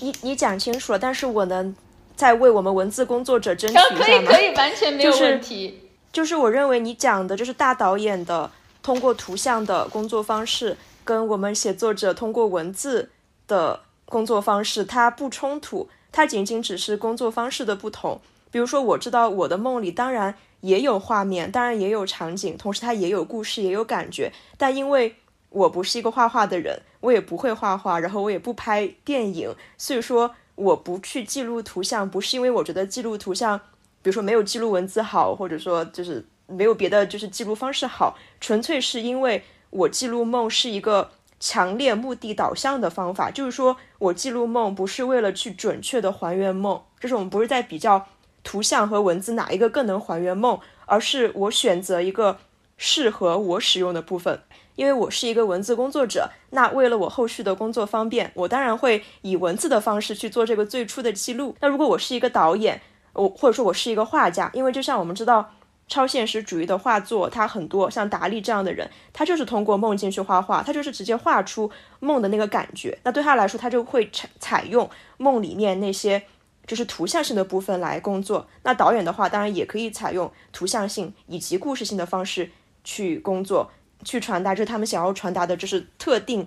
[0.00, 1.74] 你你讲清楚了，但是我能
[2.14, 3.98] 再为我们文字工作者争取一下吗？
[4.00, 5.88] 可以可以，完全没有问题。
[6.12, 8.50] 就是我认为你讲的就是大导演的
[8.82, 13.10] 通过图像的工作方式，跟我们写作者通过文字
[13.48, 18.20] 的工作方式，它不冲突，它仅仅只是工作方式的不同。
[18.50, 20.34] 比如说，我知道我的梦里，当然。
[20.60, 24.32] 也有画面，当然也有场景，同时它也有故事，也有感觉。
[24.56, 25.14] 但因为
[25.50, 33.58] 我不是一个画画的人，我也不会画画，然后我也不拍电影，所以说我不去记录图像，不是因为我觉得记录图像，
[34.02, 48.06] 比如说没有记录文字好，或者说就是没有别的就是记录方式好，纯粹是因为我记录梦是一个强烈目的导向的方法，就是说我记录梦不是为了去准确的还原梦，就是我们不是在比较。
[48.48, 50.58] 图像和文字哪一个更能还原梦？
[50.86, 52.38] 而是我选择一个
[52.78, 54.40] 适合我使用的部分，
[54.74, 56.30] 因为我是一个文字工作者。
[56.48, 61.54] 那为了我后续的工作方便，我当然会以文字的方式去做这个最初的记录。
[61.60, 62.80] 那如果我是一个导演，
[63.12, 65.52] 我或者说我是一个画家，因为就像我们知道，
[65.86, 71.70] 超现实主义的画作，它很多像达利这样的人，他就是通过梦境去画画，他就是直接画出
[72.00, 72.98] 梦的那个感觉。
[73.02, 74.88] 那对他来说，他就会采采用
[75.18, 76.22] 梦里面那些。
[76.68, 78.46] 就是图像性的部分来工作。
[78.62, 82.50] 那导演的话，当然也可以采用图像性以及故事性的方式
[82.84, 83.72] 去工作，
[84.04, 86.46] 去传达，就是他们想要传达的，就是特定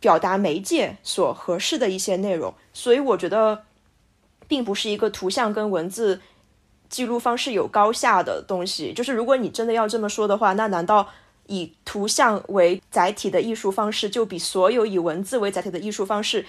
[0.00, 2.52] 表达媒介所合适的一些内容。
[2.72, 3.62] 所以我觉得，
[4.46, 6.20] 并不是一个图像跟文字
[6.90, 8.92] 记录方式有高下的东西。
[8.92, 11.08] 就是如果你真的要这么说的话，那难道
[11.46, 16.44] 以图像为载体的艺术方式，就比所有以文字为载体的艺术方式？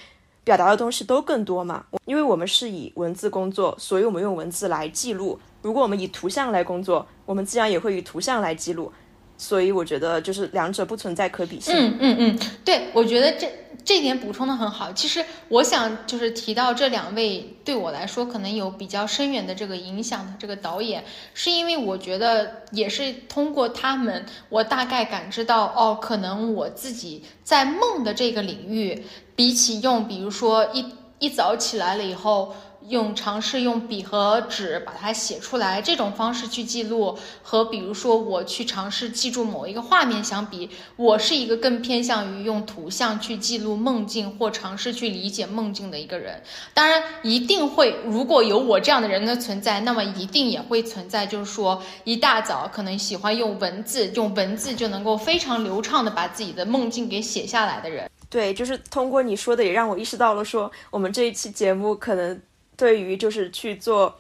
[0.45, 1.83] 表达的东西都更多嘛？
[2.05, 5.37] 因为我们是以文字工作，所以我们用文字来记录。
[5.61, 8.89] 如果我们以图像来工作，我们自然也会以图像来记录。
[9.37, 11.75] 所以我觉得就是两者不存在可比性。
[11.75, 13.51] 嗯嗯嗯，对，我觉得这
[13.85, 14.91] 这点补充的很好。
[14.91, 29.05] 其实我想就是提到这两位对我来说可能有比较深远的这个影响的这个导演，是因为我觉得也是通过他们，我大概感知到哦，可能我自己在梦的这个领域，
[29.35, 30.85] 比起用比如说一
[31.19, 32.53] 一早起来了以后。
[32.89, 46.41] 用尝试用笔和纸把它写出来这种方式去记录，和比如说我去尝试记住某一个画面相比，我是一个更偏向于用图像去记录梦境或尝试去理解梦境的一个人。
[46.73, 58.09] 当然，一定会如果有我这样的人的存在，那么一定也会存在，就是说一大早可能喜欢用文字，用文字就能够非常流畅的把自己的梦境给写下来的人。
[58.29, 62.41] 对，就是通过你说的，也让我意识到了，说我们这一期节目可能。
[62.77, 64.19] 对于就是去做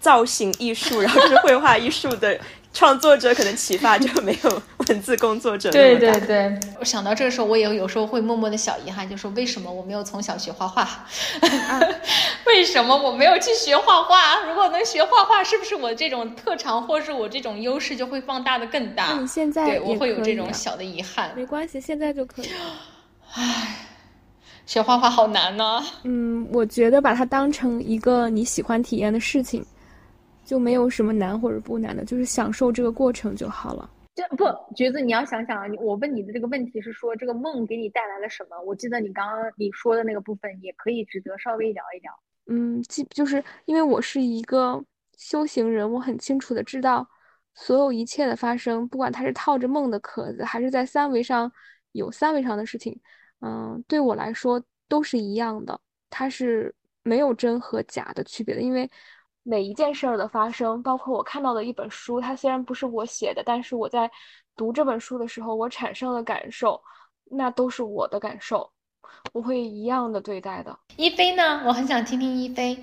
[0.00, 2.38] 造型艺术，然后就是绘画艺术的
[2.72, 11.04] 创作者，可能启发就没有文字工作者对对对，我想到这个时候，我也有时候会默默的小遗憾，就说为什么我没有从小学画画？
[12.46, 14.40] 为什么我没有去学画画？
[14.46, 19.18] 如果能学画画，是不是我这种特长或是我这种优势就会放大的更大？
[19.20, 21.32] 你现在对我会有这种小的遗憾。
[21.36, 22.48] 没关系，现在就可以。
[23.34, 23.86] 唉。
[24.70, 25.80] 学画画好难呢。
[26.04, 29.66] 嗯，我觉得把它当成一个你喜欢体验的事情，
[30.44, 33.90] 就没有什么难或者不难的，就是享受这个过程就好了。
[34.14, 34.44] 这不，
[34.76, 38.56] 橘子，你要想想啊，我问你的这个问题是说这个梦给你带来了什么？
[38.64, 42.12] 我记得你刚刚你说的那个部分也可以值得稍微聊一聊。
[42.46, 44.80] 嗯，即就是因为我是一个
[45.18, 47.04] 修行人，我很清楚的知道，
[47.56, 51.50] 所有一切的发生，不管它是套着梦的壳子，还是在三维上
[51.90, 52.96] 有三维上的事情。
[53.40, 58.60] 嗯，对我来说都是一样的，它是没有真和假的区别的。
[58.60, 58.90] 因为
[59.42, 64.10] 每一件事儿的发生，包括我看到的一本书，它虽然不是我写的，但是我在
[64.54, 66.80] 读这本书的时候，我产生的感受，
[67.24, 68.70] 那都是我的感受，
[69.32, 70.78] 我会一样的对待的。
[70.96, 71.62] 一菲呢？
[71.66, 72.78] 我很想听听一菲，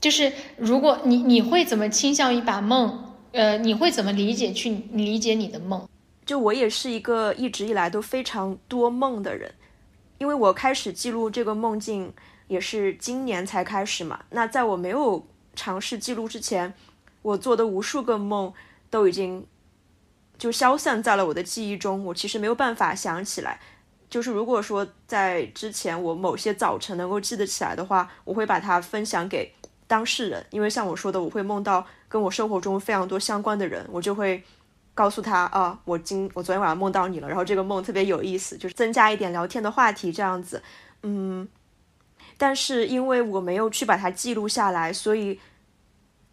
[0.00, 5.88] 就是如果你你会怎么倾向于把梦，呃，你会怎么理解去理解你的梦？
[6.26, 9.54] 就我也是一个一直以来都非常多梦的人。
[10.18, 12.12] 因为我开始记录这个梦境
[12.46, 16.72] 也是今年才开始嘛，那在我没有尝试记录之前，
[17.22, 18.52] 我做的无数个梦
[18.90, 19.46] 都已经
[20.38, 23.60] 就消散在了我的记忆中，我其实没有办法想起来。
[24.08, 29.52] 就是如果说在之前我某些早晨能够记得起来的话，我会把它分享给
[29.86, 34.42] 当事人，因为像我说的，我会梦到跟我生活中非常多相关的人，我就会。
[34.94, 40.62] 告诉他啊，我今我昨天晚上梦到你了，然后这个梦特别有意思，就是增加一点聊天的话题这样子，
[41.02, 41.48] 嗯，
[42.38, 45.40] 但是因为我没有去把它记录下来，所以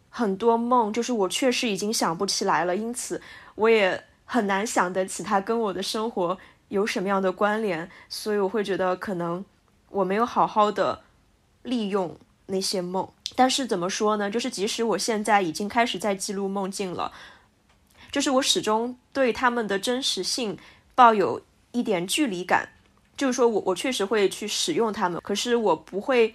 [0.08, 3.20] 很多梦就是我确实已经想不起来了，因此
[3.56, 9.44] 我也很难想得起它跟我的生活有什么样的关联，所以我会觉得可能
[9.90, 11.02] 我没有好好的
[11.64, 12.16] 利用
[12.46, 14.30] 那些梦，但是怎么说呢？
[14.30, 17.10] 就是即使我现在已经开始在记录梦境了。
[18.12, 20.56] 就是我始终对他们的真实性
[20.94, 21.40] 抱有
[21.72, 22.68] 一点距离感，
[23.16, 26.34] 就是说我我确实会去使用他们，可是我不会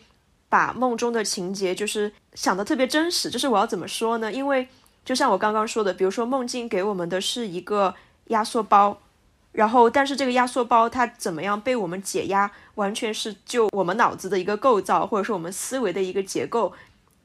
[0.50, 3.30] 把梦中的情节就是想的特别真实。
[3.30, 4.34] 就是我要怎么说呢？
[4.34, 4.68] 因为
[5.06, 7.94] 就像我刚刚说的，比如说梦境给我们的是一个
[8.30, 9.00] 压缩包，
[9.52, 16.74] 然后但是这个压缩包它怎么样被我们解压，完全是就我们脑子的一个构造，或者说我们思维的一个结构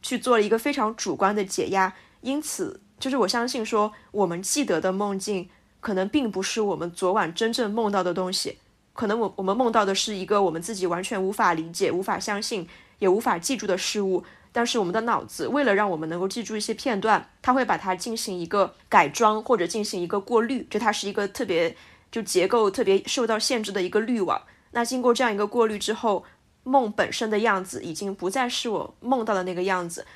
[0.03, 2.79] 去做了一个非常主观的解压，因此。
[3.03, 5.51] 就是我相信说，我们记得的梦境
[5.81, 8.59] 可能并不是我们昨晚真正梦到的东西，
[8.93, 12.69] 可能我我们梦到的是一个我们自己完全无法理解、无法相信、
[13.01, 14.23] 也无法记住的事物。
[14.53, 21.77] 但是我们的脑子为了让我们能够记住一些片段，它会把它进行一个改装或者进行一个过滤，就它是一个特别
[22.13, 24.41] 就结构特别受到限制的一个滤网。
[24.71, 26.25] 那经过这样一个过滤之后，
[26.63, 30.07] 梦本身的样子已经不再是我梦到的那个样子。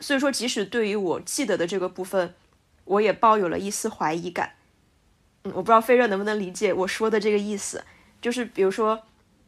[0.00, 2.32] 所以说，即使对于我记得的这个部分，
[2.84, 4.52] 我也抱有了一丝怀疑感。
[5.42, 7.84] 嗯，我不知道飞热能不能理解我说的这个意思。
[8.22, 9.00] 就是比如说，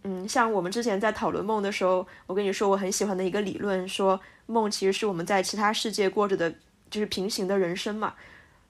[0.02, 6.52] 嗯，像我们之前在讨论梦的时候，我跟你说我很喜欢的一个理论，说梦其实是我们在其他世界过着的，
[6.90, 8.14] 就是平行的人生嘛。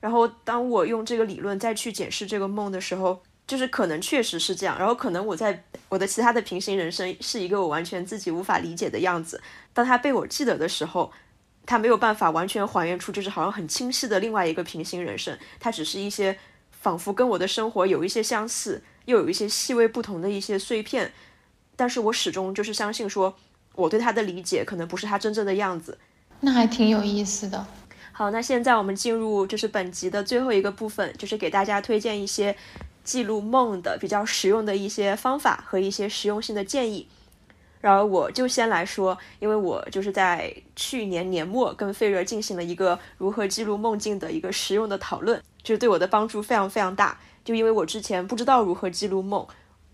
[0.00, 4.78] 然后当我用这个理论再去解释这个梦的时候，就是可能确实是这样。
[4.78, 9.42] 然后可能我在我的其他的平行人生是一个我完全自己无法理解的样子。
[9.72, 11.10] 当它被我记得的时候。
[11.70, 15.38] 它没有办法完全还原出，就是好像很清晰的另外一个平行人生。
[15.60, 16.36] 它只是一些
[16.72, 21.12] 仿佛跟我的生活有一些相似，又有一些细微不同的一些碎片。
[21.76, 23.36] 但是我始终就是相信说，
[23.76, 25.96] 我对他的理解可能不是他真正的样子。
[26.40, 27.64] 那还挺有意思的。
[28.10, 32.56] 好，那现在我们进入就是本集的最后一个部分，就是给大家推荐一些
[33.04, 37.06] 记录梦的比较实用的一些方法和一些实用性的建议。
[37.80, 47.18] 然后我就先来说，因为我就是在去年年末跟费热进行了一个如何记录梦境的一个实用的讨论，就是对我的帮助非常非常大。
[47.42, 49.46] 就因为我之前不知道如何记录梦，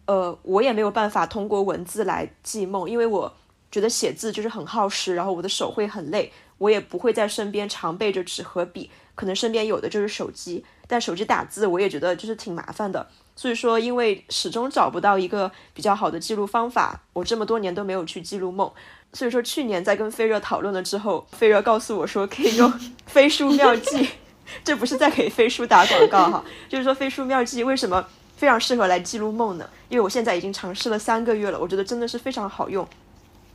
[0.07, 3.33] 呃，我也没有办法通过文字来记梦，因为我
[3.71, 13.09] 觉得写字就是很耗时，然后我的手会很累，我也不会在身边常备着纸和笔，可能身边有的就是手机，但手机打字我也觉得就是挺麻烦的。
[13.37, 18.69] 所以说，因为始终找不到一个比较好的记录方法，我这么多年都没有去记录梦。
[19.13, 22.73] 所以说，去年在跟飞热讨论了之后，飞热告诉我说可以用
[23.07, 24.09] 飞书妙记，
[24.65, 28.05] 这不是在给飞书打广告哈，就是说飞书妙记为什么
[28.37, 29.69] 非常适合来记录梦呢？
[29.89, 32.87] 因为我现在已经尝试了三个月了，我觉得真的是非常好用。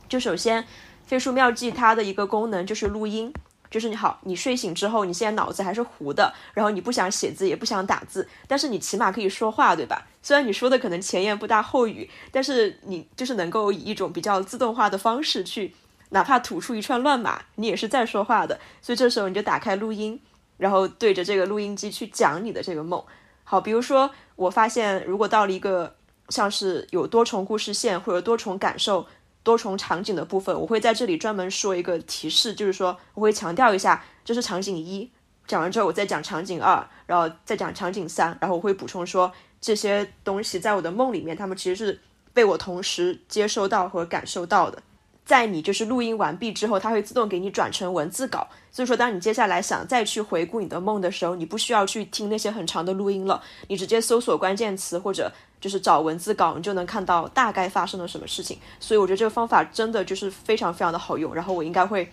[0.08, 0.64] 就首先，
[1.06, 3.32] 飞书妙记它的一个功能就是录音。
[3.72, 10.06] 就是你好，你睡醒之后，你现在脑子还是糊的，然后你不想写字，也不想打字，但是你起码可以说话，对吧？
[10.22, 15.74] 虽然你说的可能前言不搭后语，但是你就是能够以一种比较自动化的方式去，
[16.10, 18.60] 哪怕吐出一串乱码，你也是在说话的。
[18.82, 20.20] 所以这时候你就打开录音，
[20.58, 23.02] 然后对着这个录音机去讲你的这个梦。
[23.42, 25.96] 好，比如说我发现，如果到了一个
[26.28, 29.06] 像是有多重故事线或者多重感受。
[29.42, 35.10] 多重场景的部分，我会在这里专门说一个提示，就是说我会强调一下，这是场景一。
[35.46, 42.00] 讲完之后，我再讲场景二，然后再讲场景三，然后我会补充说这些东西在我的梦里面，他们其实是
[42.32, 44.80] 被我同时接收到和感受到的。
[45.24, 48.48] 在你就是录音完毕之后，它会自动给你转成文字稿。
[48.70, 55.30] 所以说，当你接下来想再去回顾你的梦的时候，你不需要去听那些很长的录音了，你直接搜索关键词或者
[55.62, 58.58] 就是找文字稿，你就能看到大概发生了什么事情。
[58.78, 61.34] 所以我觉得这个方法真的就是非常非常的好用。
[61.34, 62.06] 然后我应该会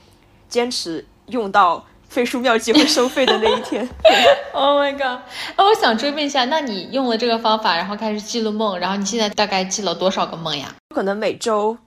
[0.48, 3.86] 坚持用到飞书妙计会收费的那一天。
[4.54, 5.22] Oh my god！
[5.58, 10.74] 那我想追问一下，那你用了这个方法，然后开始记录梦，然后你现在大概记了多少个梦呀？
[10.96, 11.78] 可能每周。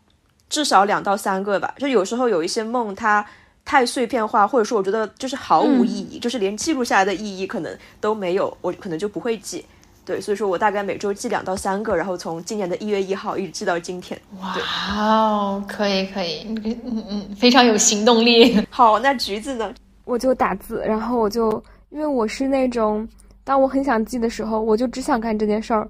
[0.48, 3.24] 至少两到三个吧，就有时候有一些梦，它
[3.64, 9.64] 太碎片化，或者说我觉得就是毫无意义，就是连记录下来的意义可能都没有，我可能就不会记。
[10.04, 14.20] 对，所以说我大概每周记两到三个，然后从今年的一月一号一直记到今天。
[14.40, 14.56] 哇
[14.96, 18.60] 哦，可以可以，嗯嗯，非常有行动力。
[18.68, 19.72] 好，那橘子呢？
[20.04, 23.06] 我就打字，然后我就因为我是那种，
[23.44, 25.88] 当我很想记的时候，我就只想干这件事儿，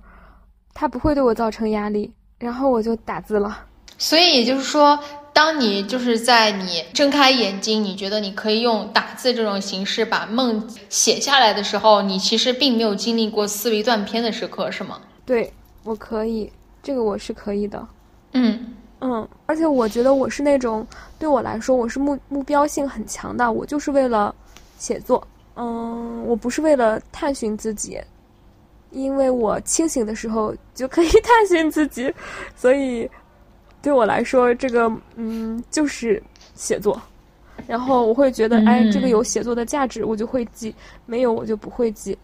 [0.75, 3.59] 它不会对我造成压力，然后我就打字了。
[3.97, 4.99] 所以也就是说，
[5.35, 15.01] 当你就是在你睁开眼睛，你觉得你可以用打字这种形式把梦写下来的时候，你其实并没有经历过思维断片的时刻，是吗？
[15.25, 15.51] 对，
[15.85, 16.53] 我可以，
[16.83, 17.89] 这个我是可以的。
[18.33, 20.87] 嗯嗯，而且我觉得我是那种
[21.19, 24.35] 对我来说，我是目目标性很强的，我就是为了
[24.79, 25.27] 写作。
[25.57, 27.99] 嗯，我不是为了探寻自己，
[28.91, 32.13] 因为我清醒的时候就可以 探寻自己，
[32.55, 33.11] 所以。
[33.83, 36.23] 对我来说，这个嗯就是
[36.55, 37.01] 写作，
[37.67, 40.73] 然后我会觉得，哎，这个有写作的价值，我就会记；
[41.05, 42.17] 没有，我就不会记。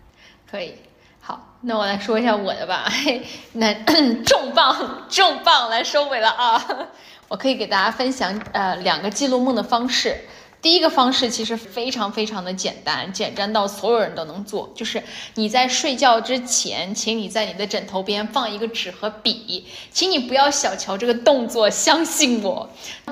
[0.50, 0.72] 可以，
[1.20, 2.84] 好，那我来说一下我的吧。
[2.88, 3.22] 嘿，
[3.52, 3.74] 那
[4.24, 6.64] 重磅重磅来收尾了啊！
[7.28, 10.16] 我可以给大家分享呃两个记录梦的方式。
[10.60, 14.68] 第一个方式其实非常非常的简单，简单到所有人都能做。
[14.74, 15.02] 就是
[15.34, 22.68] 你在睡觉之前，请你在你的枕头边放一个纸和笔，请你不要小瞧这个动作，相信我。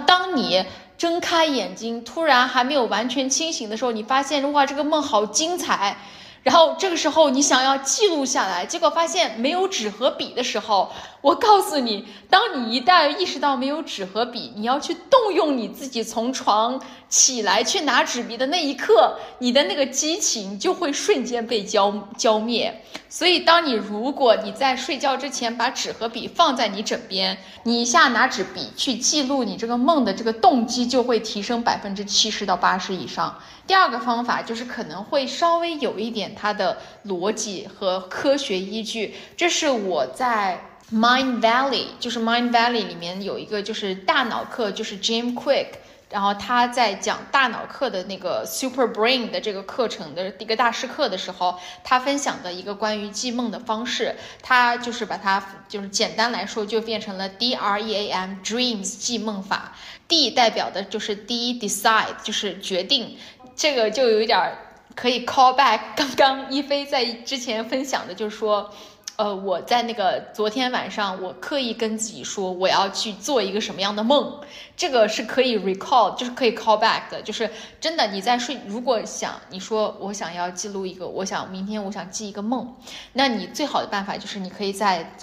[0.06, 0.64] 当你
[0.98, 5.96] 睁开眼睛，突然还没有完全清醒的时候，你发现哇，这个梦好精彩。
[6.42, 10.92] 然后这个时候你想要记录下来，结果发现没有纸和笔的时候，
[11.26, 22.80] 我告诉你，当你一旦意识到没有纸和笔，你要去动用你自己从床起来去拿纸笔的那一刻，你的那个激情就会瞬间被浇浇灭。
[23.08, 33.36] 所以，当你如果你在睡觉之前把纸和笔放在你枕边，你一下拿纸笔去记录你这个梦的这个动机就会提升百分之七十到八十以上。
[33.66, 40.60] 第二个方法就是可能会稍微有一点它的逻辑和科学依据，这是我在
[40.92, 45.66] Mind Valley，就是 Mind Valley 里面有一个就是大脑课，就是 Jim Quick，
[46.10, 59.72] 然后他在讲大脑课的那个 Super Brain 的这个课程的一个大师课的时候，他分享的一个关于记梦的方式，他就是把它就是简单来说就变成了 D R E A M Dreams 记梦法
[60.06, 63.16] ，D 代表的就是 D Decide，就是决定。
[63.56, 64.52] 这个就有一点
[64.94, 68.72] 可以 call back 刚刚一菲在之前分享的，就是说，
[69.16, 74.40] 呃，我在那个昨天晚上，我刻意跟自己说我要去做一个什么样的梦，
[74.76, 82.76] 这个是可以 recall，就是可以 call back 的，就是真的你在睡，如果想你说我想要记录一个，我想明天我想记一个梦，
[83.14, 85.16] 那你最好的办法就是你可以在。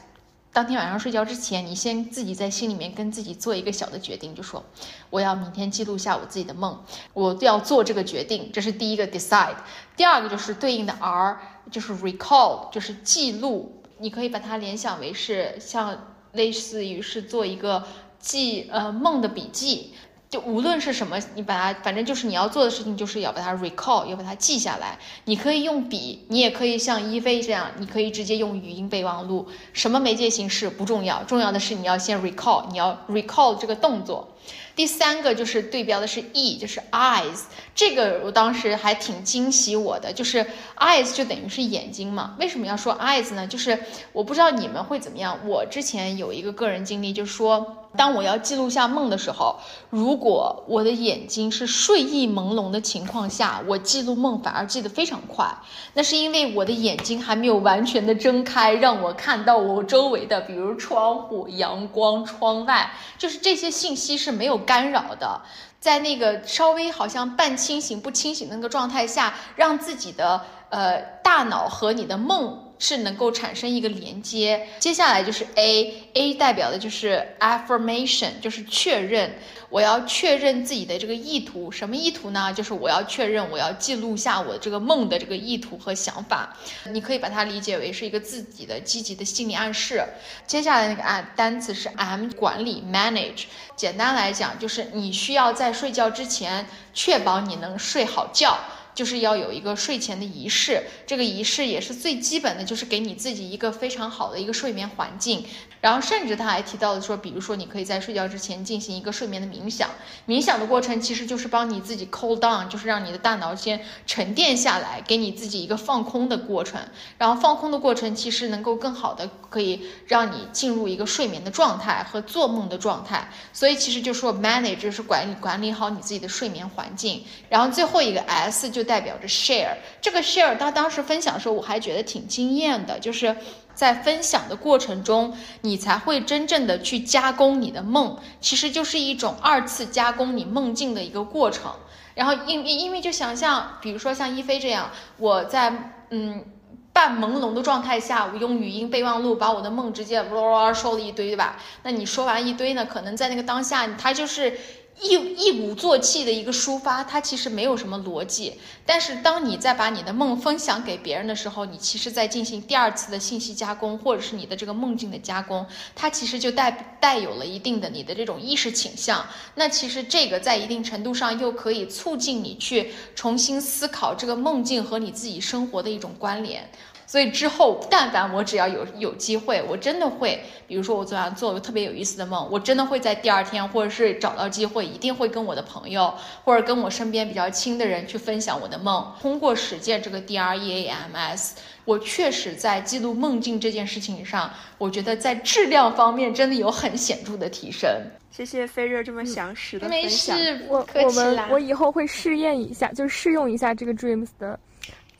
[0.51, 4.63] 当天晚上睡觉之前，你先自己在心里面跟自己做一个小的决定，就说
[5.09, 6.79] 我要明天记录下我自己的梦，
[7.13, 9.55] 我要做这个决定，这是第一个 decide。
[9.97, 11.39] 第二个就是对应的 R，
[11.71, 13.82] 就是 recall，就是记录。
[14.03, 17.81] 你可以把它联想为是像类似于是做一个
[18.19, 19.93] 记呃梦的笔记。
[20.29, 24.99] 就无论是什么，你把它，反正就是你要做的事情，就是要把它 recall，要把它记下来。
[25.23, 29.47] 你可以用笔，你也可以像一菲这样，你可以直接用语音备忘录。
[29.71, 34.35] 什么媒介形式不重要，重要的是你要先 recall，你要 recall 这个动作。
[34.75, 37.41] 第三个就是对标的是 e，就是 eyes，
[37.75, 40.43] 这个我当时还挺惊喜我的，就是
[40.77, 42.35] eyes 就等于是眼睛嘛。
[42.39, 43.45] 为什么要说 eyes 呢？
[43.45, 43.77] 就是
[44.11, 45.39] 我不知道你们会怎么样。
[45.45, 49.57] 我之前有一个个人经历，就是说，当我要记录下梦的时候，
[49.89, 55.55] 如果我的眼睛是睡意朦胧的情况下，我记录梦反而记得非常快。
[55.93, 64.53] 那是因为我的眼睛还没有完全的睁开，让我看到我周围的，比如窗户、阳光、窗外，就是这些信息是没有。
[64.65, 65.41] 干扰的，
[65.81, 72.62] 在那个稍微好像半清醒不清醒的那个状态下，让自己的呃大脑和你的梦。
[72.83, 79.33] 是能够产生一个连接，接下来就是 A，A 代表的就是 affirmation，就是确认，
[79.69, 82.53] 我要确认自己的这个意图，什么意图呢？
[82.53, 86.53] 就是我要确认，我要记录下我这个梦的这个意图和想法。
[86.91, 90.03] 你可以把它理解为是一个自己的积极的心理暗示。
[90.45, 93.43] 接下来那个啊单词是 M，管理 manage，
[93.77, 98.59] 简单来讲就是你需要在睡觉之前确保你能睡好觉。
[98.93, 105.45] 就是要有一个睡前的仪式，这个仪式也是最基本的，就是给你自己一个非常好的一个睡眠环境。
[105.81, 109.89] 然后甚至他还提到了说，比如说你可以在睡觉之前进行一个睡眠的冥想，
[110.25, 116.79] 冥想的过程其实就是帮你自己 cool down，就是让你的大脑先沉淀下来，给你自己一个放空的过程。
[117.17, 123.29] 然后放空的过程其实能够更好的可以让你进入一个睡眠的状态和做梦的状态。
[123.51, 127.25] 所以其实就说 manage 是管理管理好你自己的睡眠环境。
[127.49, 133.35] 然后最后一个 S 就代表着 share，这个 share 他当时分享的时候我还觉得挺惊艳的，就是。
[133.75, 141.71] 在分享的过程中，你才会真正的去加工你的梦，其实就是一种二次加工你梦境的一个过程。
[142.13, 145.73] 然后因因因为就想象，比如说像一菲这样，我在
[146.11, 146.45] 嗯
[146.93, 151.57] 半朦胧的状态下，我用语音备忘录把我的梦直接哇哇说了一堆，对吧？
[151.81, 154.55] 那你说完一堆呢，可能在那个当下，他就是。
[155.01, 158.53] 一一鼓作气的一个抒发，它其实没有什么逻辑。
[158.85, 165.65] 但是当你在把你的梦分享给别人的时候，你其实在进行第二次的信息加工，或者是你的这个梦境的加工，
[165.95, 169.25] 它其实就带带有了一定的你的这种意识倾向。
[169.55, 176.69] 那其实这个在一定程度上又可以促进你去重新思考这个梦境和你自己生活的一种关联。
[177.13, 186.11] 所以之后，但凡我只要有有机会，我真的会，比如说我昨晚做了特别有意思的梦，我真的会在第二天，或者是找到机会，一定会跟我的朋友，
[186.43, 189.13] 或者跟我身边比较亲的人去分享我的梦。
[189.21, 197.87] 通过实践这个 D R E A M S，我确实在记录梦境这件事情上，我觉得在质量方面真的有很显著的提升。
[198.31, 200.35] 谢谢飞热这么详实的分享。
[200.35, 204.59] 没事，我我们我以后会试验一下，就试用一下这个 Dreams 的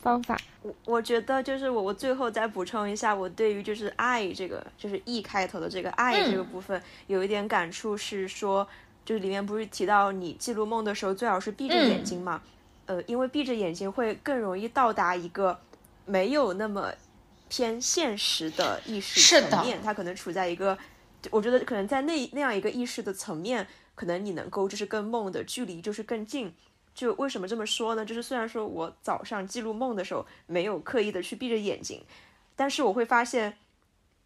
[0.03, 0.38] 方法。
[0.61, 8.67] 我我觉得就是我我最后再补充一下，我对于就是爱这个就是 E 开头的这个爱这个部分有一点感触，是说
[9.03, 12.41] 就是里面不是提到你记录梦的时候最好是闭着眼睛嘛？
[12.85, 15.57] 呃，因为闭着眼睛会更容易到达一个
[16.05, 16.91] 没有那么
[17.49, 20.77] 偏现实的意识层面，它可能处在一个，
[21.31, 23.65] 我觉得可能在那那样一个意识的层面，
[23.95, 26.53] 可能你能够就是跟梦的距离就是更近。
[26.93, 28.05] 就为什么这么说呢？
[28.05, 32.03] 就是虽然说我早上记录梦的时候没有刻意的去闭着眼睛，
[32.55, 33.57] 但是我会发现，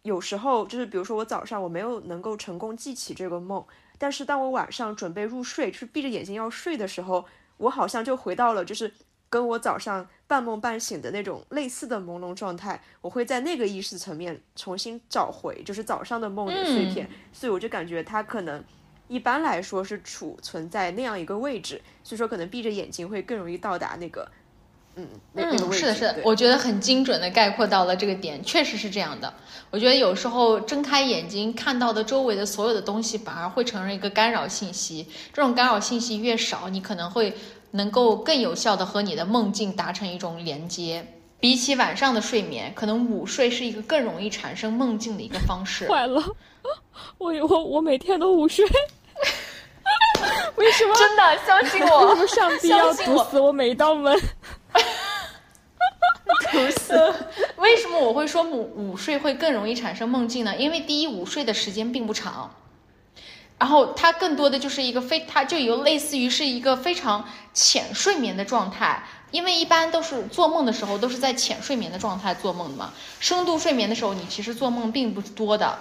[0.02, 3.64] 有时候就是比如说我早上我没有能够成功记起这个梦，
[3.96, 7.24] 但是当我晚上准备入睡，去闭着眼睛要睡的时候，
[7.56, 8.92] 我好像就回到了就是
[9.30, 18.62] 跟我早上半梦半醒的那种类似的朦胧状态，我会在那个意识层面重新找回就是早上的梦的碎片，所以我就感觉它可能。
[19.08, 24.30] 一般来说是储存在那样一个位置，所以说可能闭着眼睛会更容易到达那个，
[24.96, 25.78] 嗯，那那个位置。
[25.78, 29.32] 是的，是的，我觉得很精准的概括到了这个点，确实是这样的。
[29.70, 35.06] 我觉得有时候睁开眼睛看到的周围的所有的东西，反而会成为一个干扰信息。
[35.32, 37.34] 这种干扰信息越少，你可能会
[37.72, 41.14] 能够更有效的和你的梦境达成一种连接。
[41.40, 45.86] 比起晚上的睡眠，可能午睡是一个更容易产生梦境的一个方式。
[45.92, 46.20] 坏了，
[47.18, 48.66] 我我我每天都午睡，
[50.56, 50.94] 为什么？
[50.94, 54.18] 真的相信我，为什么上帝要堵死我每一道门？
[56.50, 57.14] 堵死！
[57.56, 60.56] 为什么我会说午午睡会更容易产生梦境呢？
[60.56, 62.54] 因为第一，午睡的时间并不长，
[63.58, 69.04] 然后它更多的就是一个非，它就有类似于是一个非常浅睡眠的状态。
[69.30, 75.78] 因为一般都是做梦的时候都是在浅睡眠的状态做梦的嘛，深度睡眠的时候你其实做梦并不多的。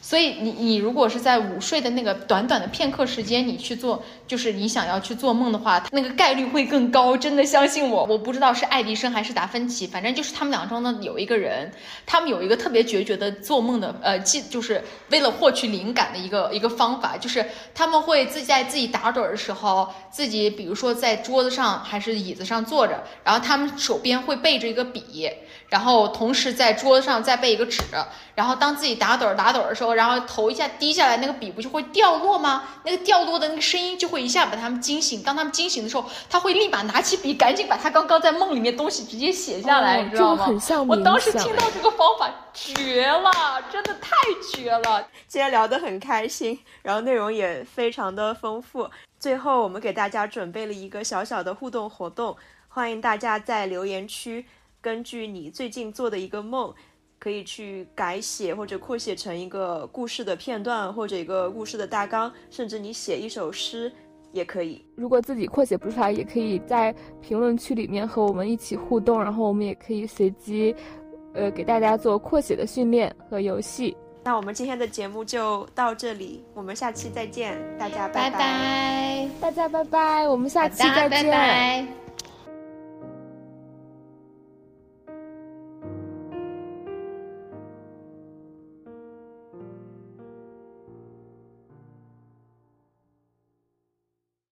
[0.00, 7.16] 所以你你如果是在午睡的那个短短的片刻时间，你去做，就是你想要去做梦的话，那个概率会更高。
[7.16, 11.70] 真的相信我，我不知道是爱迪生还是达芬奇，反正就是他们两中呢有一个人，
[12.06, 17.44] 他们有一个特别决绝的做梦的，呃，记就是为了获取灵感的一个一个方法，就是
[17.74, 25.28] 他们会自己在自己打盹的时候，自己比如说在桌子上还是椅子上坐着，然后他们手边会背着一个笔。
[25.68, 27.82] 然后同时在桌子上再备一个纸，
[28.34, 32.64] 然后当自己打盹儿打盹儿的时候，然后头一下低下来，那个笔不就会掉落吗？
[32.84, 35.22] 那个掉落的那个声音就会一下把他们惊醒。
[35.22, 40.46] 当他们惊醒的时候，他会立马拿起笔，赶紧把他刚刚在梦里面东西直接写下来，你知道吗？
[40.88, 43.30] 我当时听到这个方法绝了，
[43.70, 44.16] 真的太
[44.50, 45.06] 绝了。
[45.26, 48.88] 今天聊得很开心，然后内容也非常的丰富。
[49.20, 52.36] 最后我们给大家准备了一个小小的互动活动，
[52.68, 54.46] 欢迎大家在留言区。
[54.80, 56.72] 根据你最近做的一个梦，
[57.18, 63.92] 可以去改写或者扩写成一个故事的片段，或者一个故事的大纲，甚至你写一首诗
[64.32, 64.84] 也可以。
[64.94, 70.74] 如果自己扩写不出来，也可以在评论区里面和我们一起互动，然后我们也可以随机，
[71.34, 73.96] 呃，给大家做扩写的训练和游戏。
[74.24, 82.07] 那我们今天的节目就到这里，我们下期再见，大家拜拜，大家拜拜，我们下期再见。